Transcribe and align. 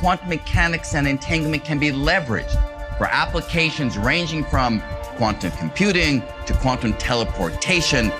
quantum 0.00 0.30
mechanics 0.30 0.94
and 0.94 1.06
entanglement 1.06 1.62
can 1.62 1.78
be 1.78 1.90
leveraged 1.90 2.56
for 2.96 3.06
applications 3.06 3.98
ranging 3.98 4.42
from 4.44 4.80
quantum 5.16 5.50
computing 5.52 6.22
to 6.46 6.54
quantum 6.54 6.94
teleportation. 6.94 8.10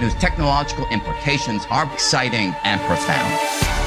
Whose 0.00 0.14
technological 0.16 0.86
implications 0.92 1.64
are 1.70 1.90
exciting 1.92 2.54
and 2.62 2.80
profound. 2.82 3.77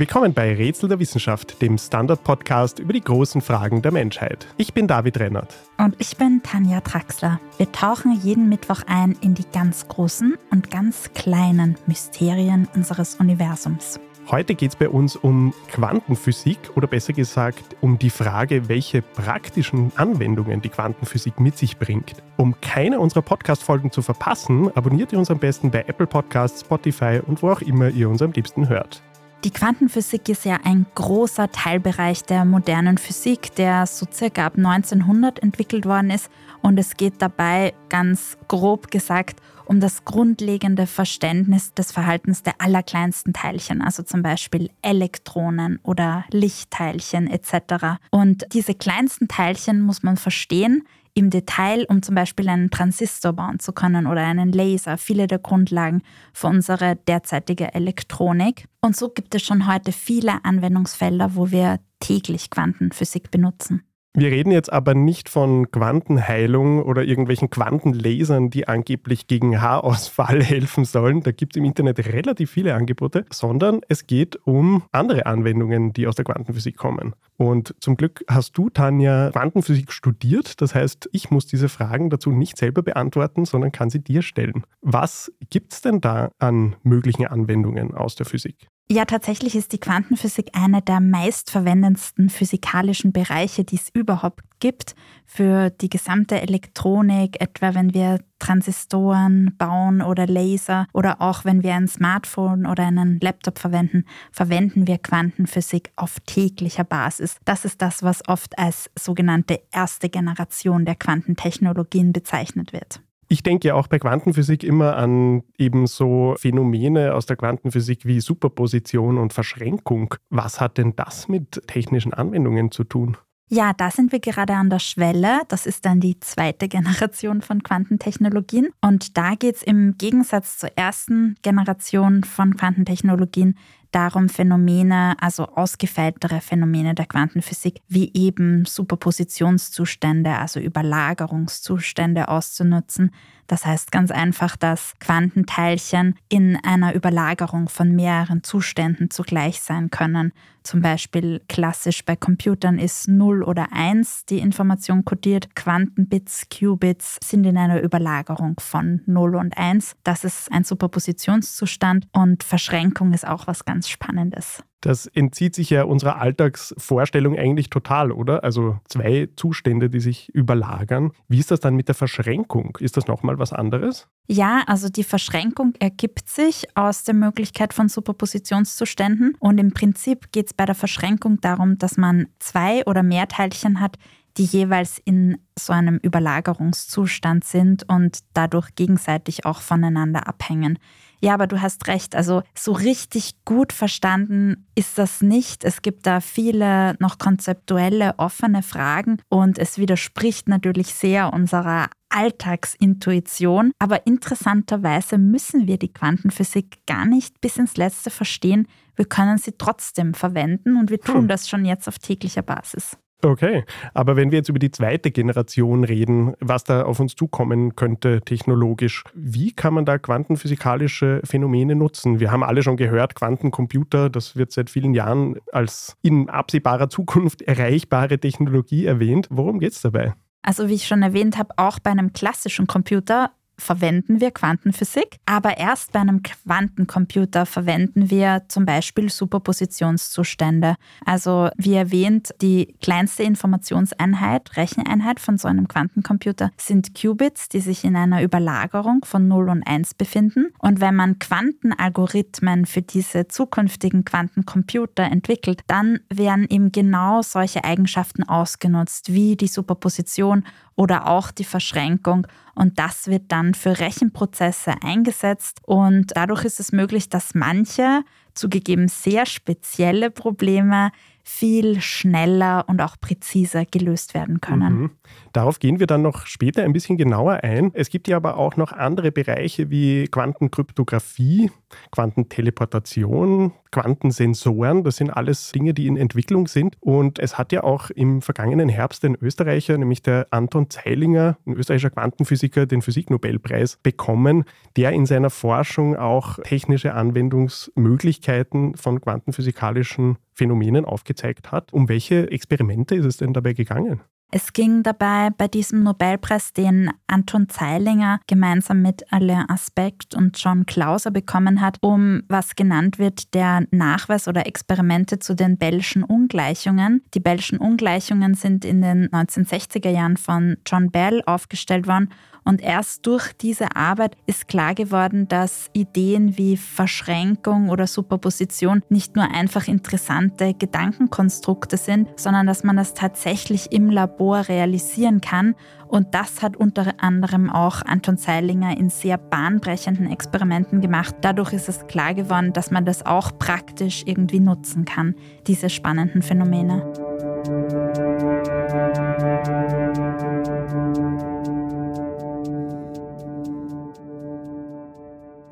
Willkommen 0.00 0.32
bei 0.32 0.54
Rätsel 0.54 0.88
der 0.88 0.98
Wissenschaft, 0.98 1.60
dem 1.60 1.76
Standard-Podcast 1.76 2.78
über 2.78 2.94
die 2.94 3.02
großen 3.02 3.42
Fragen 3.42 3.82
der 3.82 3.92
Menschheit. 3.92 4.46
Ich 4.56 4.72
bin 4.72 4.86
David 4.86 5.20
Rennert. 5.20 5.54
Und 5.76 5.94
ich 5.98 6.16
bin 6.16 6.40
Tanja 6.42 6.80
Traxler. 6.80 7.38
Wir 7.58 7.70
tauchen 7.70 8.18
jeden 8.22 8.48
Mittwoch 8.48 8.80
ein 8.86 9.14
in 9.20 9.34
die 9.34 9.44
ganz 9.52 9.88
großen 9.88 10.38
und 10.50 10.70
ganz 10.70 11.10
kleinen 11.12 11.76
Mysterien 11.84 12.66
unseres 12.74 13.16
Universums. 13.16 14.00
Heute 14.30 14.54
geht 14.54 14.70
es 14.70 14.76
bei 14.76 14.88
uns 14.88 15.16
um 15.16 15.52
Quantenphysik 15.68 16.58
oder 16.76 16.86
besser 16.86 17.12
gesagt 17.12 17.76
um 17.82 17.98
die 17.98 18.08
Frage, 18.08 18.70
welche 18.70 19.02
praktischen 19.02 19.92
Anwendungen 19.96 20.62
die 20.62 20.70
Quantenphysik 20.70 21.38
mit 21.40 21.58
sich 21.58 21.76
bringt. 21.76 22.14
Um 22.38 22.58
keine 22.62 23.00
unserer 23.00 23.20
Podcast-Folgen 23.20 23.90
zu 23.90 24.00
verpassen, 24.00 24.74
abonniert 24.74 25.12
ihr 25.12 25.18
uns 25.18 25.30
am 25.30 25.40
besten 25.40 25.70
bei 25.70 25.80
Apple 25.80 26.06
Podcasts, 26.06 26.62
Spotify 26.62 27.20
und 27.26 27.42
wo 27.42 27.50
auch 27.50 27.60
immer 27.60 27.90
ihr 27.90 28.08
uns 28.08 28.22
am 28.22 28.32
liebsten 28.32 28.70
hört. 28.70 29.02
Die 29.42 29.50
Quantenphysik 29.50 30.28
ist 30.28 30.44
ja 30.44 30.58
ein 30.64 30.84
großer 30.94 31.50
Teilbereich 31.50 32.24
der 32.24 32.44
modernen 32.44 32.98
Physik, 32.98 33.54
der 33.54 33.86
so 33.86 34.04
circa 34.12 34.44
ab 34.44 34.58
1900 34.58 35.42
entwickelt 35.42 35.86
worden 35.86 36.10
ist. 36.10 36.28
Und 36.60 36.78
es 36.78 36.98
geht 36.98 37.14
dabei 37.22 37.72
ganz 37.88 38.36
grob 38.48 38.90
gesagt 38.90 39.40
um 39.64 39.78
das 39.78 40.04
grundlegende 40.04 40.88
Verständnis 40.88 41.72
des 41.74 41.92
Verhaltens 41.92 42.42
der 42.42 42.54
allerkleinsten 42.58 43.32
Teilchen, 43.32 43.82
also 43.82 44.02
zum 44.02 44.20
Beispiel 44.20 44.68
Elektronen 44.82 45.78
oder 45.84 46.24
Lichtteilchen 46.32 47.28
etc. 47.28 48.00
Und 48.10 48.44
diese 48.52 48.74
kleinsten 48.74 49.28
Teilchen 49.28 49.80
muss 49.80 50.02
man 50.02 50.16
verstehen, 50.16 50.82
im 51.14 51.30
Detail, 51.30 51.84
um 51.88 52.02
zum 52.02 52.14
Beispiel 52.14 52.48
einen 52.48 52.70
Transistor 52.70 53.32
bauen 53.32 53.58
zu 53.58 53.72
können 53.72 54.06
oder 54.06 54.22
einen 54.22 54.52
Laser, 54.52 54.96
viele 54.98 55.26
der 55.26 55.38
Grundlagen 55.38 56.02
für 56.32 56.46
unsere 56.46 56.96
derzeitige 56.96 57.74
Elektronik. 57.74 58.66
Und 58.80 58.96
so 58.96 59.08
gibt 59.08 59.34
es 59.34 59.42
schon 59.42 59.66
heute 59.66 59.92
viele 59.92 60.44
Anwendungsfelder, 60.44 61.34
wo 61.34 61.50
wir 61.50 61.80
täglich 62.00 62.50
Quantenphysik 62.50 63.30
benutzen. 63.30 63.84
Wir 64.12 64.32
reden 64.32 64.50
jetzt 64.50 64.72
aber 64.72 64.94
nicht 64.94 65.28
von 65.28 65.70
Quantenheilung 65.70 66.82
oder 66.82 67.04
irgendwelchen 67.04 67.48
Quantenlasern, 67.48 68.50
die 68.50 68.66
angeblich 68.66 69.28
gegen 69.28 69.60
Haarausfall 69.60 70.42
helfen 70.42 70.84
sollen. 70.84 71.20
Da 71.20 71.30
gibt 71.30 71.54
es 71.54 71.58
im 71.58 71.64
Internet 71.64 72.04
relativ 72.06 72.50
viele 72.50 72.74
Angebote, 72.74 73.24
sondern 73.30 73.82
es 73.88 74.08
geht 74.08 74.34
um 74.44 74.82
andere 74.90 75.26
Anwendungen, 75.26 75.92
die 75.92 76.08
aus 76.08 76.16
der 76.16 76.24
Quantenphysik 76.24 76.76
kommen. 76.76 77.14
Und 77.36 77.76
zum 77.78 77.96
Glück 77.96 78.24
hast 78.28 78.58
du, 78.58 78.68
Tanja, 78.68 79.30
Quantenphysik 79.30 79.92
studiert. 79.92 80.60
Das 80.60 80.74
heißt, 80.74 81.08
ich 81.12 81.30
muss 81.30 81.46
diese 81.46 81.68
Fragen 81.68 82.10
dazu 82.10 82.32
nicht 82.32 82.56
selber 82.56 82.82
beantworten, 82.82 83.44
sondern 83.44 83.70
kann 83.70 83.90
sie 83.90 84.02
dir 84.02 84.22
stellen. 84.22 84.64
Was 84.80 85.32
gibt 85.50 85.72
es 85.72 85.82
denn 85.82 86.00
da 86.00 86.32
an 86.40 86.74
möglichen 86.82 87.28
Anwendungen 87.28 87.94
aus 87.94 88.16
der 88.16 88.26
Physik? 88.26 88.68
Ja, 88.92 89.04
tatsächlich 89.04 89.54
ist 89.54 89.70
die 89.70 89.78
Quantenphysik 89.78 90.48
einer 90.52 90.80
der 90.80 90.98
meistverwendendsten 90.98 92.28
physikalischen 92.28 93.12
Bereiche, 93.12 93.62
die 93.62 93.76
es 93.76 93.88
überhaupt 93.94 94.42
gibt 94.58 94.96
für 95.24 95.70
die 95.70 95.88
gesamte 95.88 96.40
Elektronik, 96.40 97.40
etwa 97.40 97.72
wenn 97.76 97.94
wir 97.94 98.18
Transistoren 98.40 99.54
bauen 99.56 100.02
oder 100.02 100.26
Laser 100.26 100.88
oder 100.92 101.20
auch 101.20 101.44
wenn 101.44 101.62
wir 101.62 101.74
ein 101.74 101.86
Smartphone 101.86 102.66
oder 102.66 102.84
einen 102.84 103.20
Laptop 103.20 103.60
verwenden, 103.60 104.06
verwenden 104.32 104.88
wir 104.88 104.98
Quantenphysik 104.98 105.92
auf 105.94 106.18
täglicher 106.26 106.82
Basis. 106.82 107.36
Das 107.44 107.64
ist 107.64 107.80
das, 107.80 108.02
was 108.02 108.26
oft 108.26 108.58
als 108.58 108.90
sogenannte 108.98 109.60
erste 109.70 110.08
Generation 110.08 110.84
der 110.84 110.96
Quantentechnologien 110.96 112.12
bezeichnet 112.12 112.72
wird. 112.72 113.00
Ich 113.32 113.44
denke 113.44 113.68
ja 113.68 113.74
auch 113.74 113.86
bei 113.86 114.00
Quantenphysik 114.00 114.64
immer 114.64 114.96
an 114.96 115.44
eben 115.56 115.86
so 115.86 116.34
Phänomene 116.36 117.14
aus 117.14 117.26
der 117.26 117.36
Quantenphysik 117.36 118.04
wie 118.04 118.20
Superposition 118.20 119.18
und 119.18 119.32
Verschränkung. 119.32 120.16
Was 120.30 120.60
hat 120.60 120.78
denn 120.78 120.96
das 120.96 121.28
mit 121.28 121.62
technischen 121.68 122.12
Anwendungen 122.12 122.72
zu 122.72 122.82
tun? 122.82 123.16
Ja, 123.48 123.72
da 123.72 123.92
sind 123.92 124.10
wir 124.10 124.18
gerade 124.18 124.54
an 124.54 124.68
der 124.68 124.80
Schwelle. 124.80 125.42
Das 125.46 125.66
ist 125.66 125.84
dann 125.84 126.00
die 126.00 126.18
zweite 126.18 126.66
Generation 126.66 127.40
von 127.40 127.62
Quantentechnologien. 127.62 128.70
Und 128.80 129.16
da 129.16 129.36
geht 129.36 129.56
es 129.56 129.62
im 129.62 129.96
Gegensatz 129.96 130.58
zur 130.58 130.76
ersten 130.76 131.36
Generation 131.42 132.24
von 132.24 132.56
Quantentechnologien 132.56 133.56
darum, 133.90 134.28
Phänomene, 134.28 135.16
also 135.20 135.44
ausgefeiltere 135.44 136.40
Phänomene 136.40 136.94
der 136.94 137.06
Quantenphysik, 137.06 137.80
wie 137.88 138.10
eben 138.14 138.64
Superpositionszustände, 138.64 140.36
also 140.36 140.60
Überlagerungszustände 140.60 142.28
auszunutzen. 142.28 143.12
Das 143.50 143.66
heißt 143.66 143.90
ganz 143.90 144.12
einfach, 144.12 144.54
dass 144.54 144.94
Quantenteilchen 145.00 146.14
in 146.28 146.56
einer 146.62 146.94
Überlagerung 146.94 147.68
von 147.68 147.90
mehreren 147.90 148.44
Zuständen 148.44 149.10
zugleich 149.10 149.60
sein 149.60 149.90
können. 149.90 150.32
Zum 150.62 150.82
Beispiel 150.82 151.42
klassisch 151.48 152.04
bei 152.04 152.14
Computern 152.14 152.78
ist 152.78 153.08
0 153.08 153.42
oder 153.42 153.72
1 153.72 154.26
die 154.26 154.38
Information 154.38 155.04
kodiert. 155.04 155.56
Quantenbits, 155.56 156.46
Qubits 156.48 157.18
sind 157.24 157.44
in 157.44 157.56
einer 157.56 157.82
Überlagerung 157.82 158.54
von 158.60 159.02
0 159.06 159.34
und 159.34 159.58
1. 159.58 159.96
Das 160.04 160.22
ist 160.22 160.52
ein 160.52 160.62
Superpositionszustand 160.62 162.06
und 162.12 162.44
Verschränkung 162.44 163.12
ist 163.12 163.26
auch 163.26 163.48
was 163.48 163.64
ganz 163.64 163.88
Spannendes. 163.88 164.62
Das 164.80 165.06
entzieht 165.06 165.54
sich 165.54 165.68
ja 165.70 165.84
unserer 165.84 166.18
Alltagsvorstellung 166.20 167.36
eigentlich 167.38 167.68
total, 167.68 168.12
oder? 168.12 168.44
Also 168.44 168.78
zwei 168.88 169.28
Zustände, 169.36 169.90
die 169.90 170.00
sich 170.00 170.30
überlagern. 170.34 171.12
Wie 171.28 171.38
ist 171.38 171.50
das 171.50 171.60
dann 171.60 171.76
mit 171.76 171.88
der 171.88 171.94
Verschränkung? 171.94 172.78
Ist 172.80 172.96
das 172.96 173.06
nochmal 173.06 173.38
was 173.38 173.52
anderes? 173.52 174.08
Ja, 174.26 174.62
also 174.66 174.88
die 174.88 175.04
Verschränkung 175.04 175.74
ergibt 175.80 176.28
sich 176.28 176.66
aus 176.74 177.04
der 177.04 177.14
Möglichkeit 177.14 177.74
von 177.74 177.88
Superpositionszuständen. 177.88 179.36
Und 179.38 179.58
im 179.58 179.72
Prinzip 179.72 180.32
geht 180.32 180.46
es 180.46 180.54
bei 180.54 180.64
der 180.64 180.74
Verschränkung 180.74 181.40
darum, 181.40 181.76
dass 181.76 181.98
man 181.98 182.28
zwei 182.38 182.82
oder 182.86 183.02
mehr 183.02 183.28
Teilchen 183.28 183.80
hat, 183.80 183.96
die 184.36 184.44
jeweils 184.44 184.98
in 185.04 185.38
so 185.58 185.72
einem 185.72 185.98
Überlagerungszustand 185.98 187.44
sind 187.44 187.88
und 187.88 188.20
dadurch 188.32 188.74
gegenseitig 188.74 189.44
auch 189.44 189.60
voneinander 189.60 190.26
abhängen. 190.26 190.78
Ja, 191.20 191.34
aber 191.34 191.46
du 191.46 191.60
hast 191.60 191.86
recht. 191.86 192.14
Also 192.14 192.42
so 192.54 192.72
richtig 192.72 193.44
gut 193.44 193.72
verstanden 193.72 194.66
ist 194.74 194.98
das 194.98 195.20
nicht. 195.20 195.64
Es 195.64 195.82
gibt 195.82 196.06
da 196.06 196.20
viele 196.20 196.96
noch 196.98 197.18
konzeptuelle, 197.18 198.14
offene 198.18 198.62
Fragen 198.62 199.18
und 199.28 199.58
es 199.58 199.78
widerspricht 199.78 200.48
natürlich 200.48 200.94
sehr 200.94 201.32
unserer 201.32 201.88
Alltagsintuition. 202.08 203.72
Aber 203.78 204.06
interessanterweise 204.06 205.18
müssen 205.18 205.66
wir 205.66 205.78
die 205.78 205.92
Quantenphysik 205.92 206.86
gar 206.86 207.04
nicht 207.04 207.40
bis 207.40 207.58
ins 207.58 207.76
Letzte 207.76 208.10
verstehen. 208.10 208.66
Wir 208.96 209.04
können 209.04 209.38
sie 209.38 209.52
trotzdem 209.52 210.14
verwenden 210.14 210.76
und 210.76 210.90
wir 210.90 211.00
tun 211.00 211.22
hm. 211.22 211.28
das 211.28 211.48
schon 211.48 211.64
jetzt 211.64 211.86
auf 211.86 211.98
täglicher 211.98 212.42
Basis. 212.42 212.96
Okay, 213.22 213.64
aber 213.92 214.16
wenn 214.16 214.30
wir 214.30 214.38
jetzt 214.38 214.48
über 214.48 214.58
die 214.58 214.70
zweite 214.70 215.10
Generation 215.10 215.84
reden, 215.84 216.34
was 216.40 216.64
da 216.64 216.84
auf 216.84 217.00
uns 217.00 217.14
zukommen 217.16 217.76
könnte 217.76 218.22
technologisch, 218.22 219.04
wie 219.14 219.52
kann 219.52 219.74
man 219.74 219.84
da 219.84 219.98
quantenphysikalische 219.98 221.20
Phänomene 221.24 221.74
nutzen? 221.74 222.18
Wir 222.20 222.30
haben 222.30 222.42
alle 222.42 222.62
schon 222.62 222.76
gehört, 222.76 223.14
Quantencomputer, 223.14 224.08
das 224.08 224.36
wird 224.36 224.52
seit 224.52 224.70
vielen 224.70 224.94
Jahren 224.94 225.36
als 225.52 225.96
in 226.02 226.30
absehbarer 226.30 226.88
Zukunft 226.88 227.42
erreichbare 227.42 228.18
Technologie 228.18 228.86
erwähnt. 228.86 229.26
Worum 229.30 229.60
geht 229.60 229.72
es 229.72 229.82
dabei? 229.82 230.14
Also 230.42 230.68
wie 230.68 230.74
ich 230.74 230.86
schon 230.86 231.02
erwähnt 231.02 231.36
habe, 231.36 231.50
auch 231.56 231.78
bei 231.78 231.90
einem 231.90 232.12
klassischen 232.12 232.66
Computer 232.66 233.30
verwenden 233.60 234.20
wir 234.20 234.30
Quantenphysik, 234.30 235.18
aber 235.26 235.58
erst 235.58 235.92
bei 235.92 236.00
einem 236.00 236.22
Quantencomputer 236.22 237.46
verwenden 237.46 238.10
wir 238.10 238.42
zum 238.48 238.64
Beispiel 238.64 239.10
Superpositionszustände. 239.10 240.76
Also 241.04 241.50
wie 241.56 241.74
erwähnt, 241.74 242.30
die 242.40 242.74
kleinste 242.82 243.22
Informationseinheit, 243.22 244.56
Recheneinheit 244.56 245.20
von 245.20 245.38
so 245.38 245.48
einem 245.48 245.68
Quantencomputer 245.68 246.50
sind 246.56 246.94
Qubits, 246.94 247.48
die 247.48 247.60
sich 247.60 247.84
in 247.84 247.96
einer 247.96 248.22
Überlagerung 248.22 249.04
von 249.04 249.28
0 249.28 249.50
und 249.50 249.66
1 249.66 249.94
befinden. 249.94 250.52
Und 250.58 250.80
wenn 250.80 250.96
man 250.96 251.18
Quantenalgorithmen 251.18 252.66
für 252.66 252.82
diese 252.82 253.28
zukünftigen 253.28 254.04
Quantencomputer 254.04 255.04
entwickelt, 255.04 255.62
dann 255.66 256.00
werden 256.08 256.46
eben 256.48 256.72
genau 256.72 257.22
solche 257.22 257.64
Eigenschaften 257.64 258.22
ausgenutzt, 258.22 259.12
wie 259.12 259.36
die 259.36 259.48
Superposition 259.48 260.44
oder 260.80 261.08
auch 261.08 261.30
die 261.30 261.44
Verschränkung. 261.44 262.26
Und 262.54 262.78
das 262.78 263.06
wird 263.08 263.24
dann 263.28 263.52
für 263.52 263.80
Rechenprozesse 263.80 264.76
eingesetzt. 264.82 265.60
Und 265.66 266.06
dadurch 266.14 266.46
ist 266.46 266.58
es 266.58 266.72
möglich, 266.72 267.10
dass 267.10 267.34
manche 267.34 268.00
zugegeben 268.32 268.88
sehr 268.88 269.26
spezielle 269.26 270.10
Probleme 270.10 270.90
viel 271.22 271.80
schneller 271.80 272.64
und 272.68 272.80
auch 272.80 272.96
präziser 273.00 273.64
gelöst 273.64 274.14
werden 274.14 274.40
können. 274.40 274.74
Mhm. 274.74 274.90
Darauf 275.32 275.58
gehen 275.60 275.78
wir 275.78 275.86
dann 275.86 276.02
noch 276.02 276.26
später 276.26 276.64
ein 276.64 276.72
bisschen 276.72 276.96
genauer 276.96 277.44
ein. 277.44 277.70
Es 277.74 277.88
gibt 277.88 278.08
ja 278.08 278.16
aber 278.16 278.36
auch 278.36 278.56
noch 278.56 278.72
andere 278.72 279.12
Bereiche 279.12 279.70
wie 279.70 280.08
Quantenkryptographie, 280.08 281.50
Quantenteleportation, 281.92 283.52
Quantensensoren. 283.70 284.82
Das 284.82 284.96
sind 284.96 285.10
alles 285.10 285.52
Dinge, 285.52 285.72
die 285.74 285.86
in 285.86 285.96
Entwicklung 285.96 286.48
sind. 286.48 286.76
Und 286.80 287.18
es 287.18 287.38
hat 287.38 287.52
ja 287.52 287.62
auch 287.62 287.90
im 287.90 288.22
vergangenen 288.22 288.68
Herbst 288.68 289.04
ein 289.04 289.16
Österreicher, 289.20 289.78
nämlich 289.78 290.02
der 290.02 290.26
Anton 290.30 290.68
Zeilinger, 290.68 291.38
ein 291.46 291.54
österreichischer 291.54 291.90
Quantenphysiker, 291.90 292.66
den 292.66 292.82
Physiknobelpreis 292.82 293.78
bekommen, 293.82 294.44
der 294.76 294.92
in 294.92 295.06
seiner 295.06 295.30
Forschung 295.30 295.96
auch 295.96 296.38
technische 296.42 296.94
Anwendungsmöglichkeiten 296.94 298.74
von 298.76 299.00
quantenphysikalischen 299.00 300.18
Phänomenen 300.40 300.86
aufgezeigt 300.86 301.52
hat. 301.52 301.70
Um 301.70 301.90
welche 301.90 302.30
Experimente 302.30 302.94
ist 302.94 303.04
es 303.04 303.18
denn 303.18 303.34
dabei 303.34 303.52
gegangen? 303.52 304.00
Es 304.32 304.52
ging 304.52 304.84
dabei 304.84 305.30
bei 305.36 305.48
diesem 305.48 305.82
Nobelpreis, 305.82 306.52
den 306.52 306.90
Anton 307.08 307.48
Zeilinger 307.48 308.20
gemeinsam 308.28 308.80
mit 308.80 309.12
Alain 309.12 309.50
Aspect 309.50 310.14
und 310.14 310.38
John 310.38 310.66
Clauser 310.66 311.10
bekommen 311.10 311.60
hat, 311.60 311.78
um 311.80 312.22
was 312.28 312.54
genannt 312.54 313.00
wird 313.00 313.34
der 313.34 313.66
Nachweis 313.72 314.28
oder 314.28 314.46
Experimente 314.46 315.18
zu 315.18 315.34
den 315.34 315.58
Bellschen 315.58 316.04
Ungleichungen. 316.04 317.02
Die 317.12 317.20
Bellschen 317.20 317.58
Ungleichungen 317.58 318.34
sind 318.34 318.64
in 318.64 318.80
den 318.80 319.08
1960er 319.08 319.90
Jahren 319.90 320.16
von 320.16 320.56
John 320.64 320.90
Bell 320.90 321.22
aufgestellt 321.26 321.88
worden 321.88 322.08
und 322.44 322.60
erst 322.60 323.06
durch 323.06 323.32
diese 323.32 323.76
Arbeit 323.76 324.16
ist 324.26 324.48
klar 324.48 324.74
geworden, 324.74 325.28
dass 325.28 325.70
Ideen 325.72 326.36
wie 326.38 326.56
Verschränkung 326.56 327.68
oder 327.68 327.86
Superposition 327.86 328.82
nicht 328.88 329.16
nur 329.16 329.30
einfach 329.30 329.68
interessante 329.68 330.54
Gedankenkonstrukte 330.54 331.76
sind, 331.76 332.08
sondern 332.16 332.46
dass 332.46 332.64
man 332.64 332.76
das 332.76 332.94
tatsächlich 332.94 333.72
im 333.72 333.90
Labor 333.90 334.48
realisieren 334.48 335.20
kann. 335.20 335.54
Und 335.88 336.14
das 336.14 336.40
hat 336.40 336.56
unter 336.56 336.94
anderem 336.98 337.50
auch 337.50 337.82
Anton 337.82 338.16
Zeilinger 338.16 338.76
in 338.76 338.90
sehr 338.90 339.18
bahnbrechenden 339.18 340.10
Experimenten 340.10 340.80
gemacht. 340.80 341.16
Dadurch 341.20 341.52
ist 341.52 341.68
es 341.68 341.86
klar 341.88 342.14
geworden, 342.14 342.52
dass 342.52 342.70
man 342.70 342.84
das 342.84 343.04
auch 343.04 343.36
praktisch 343.38 344.04
irgendwie 344.06 344.40
nutzen 344.40 344.84
kann, 344.84 345.16
diese 345.46 345.68
spannenden 345.68 346.22
Phänomene. 346.22 347.29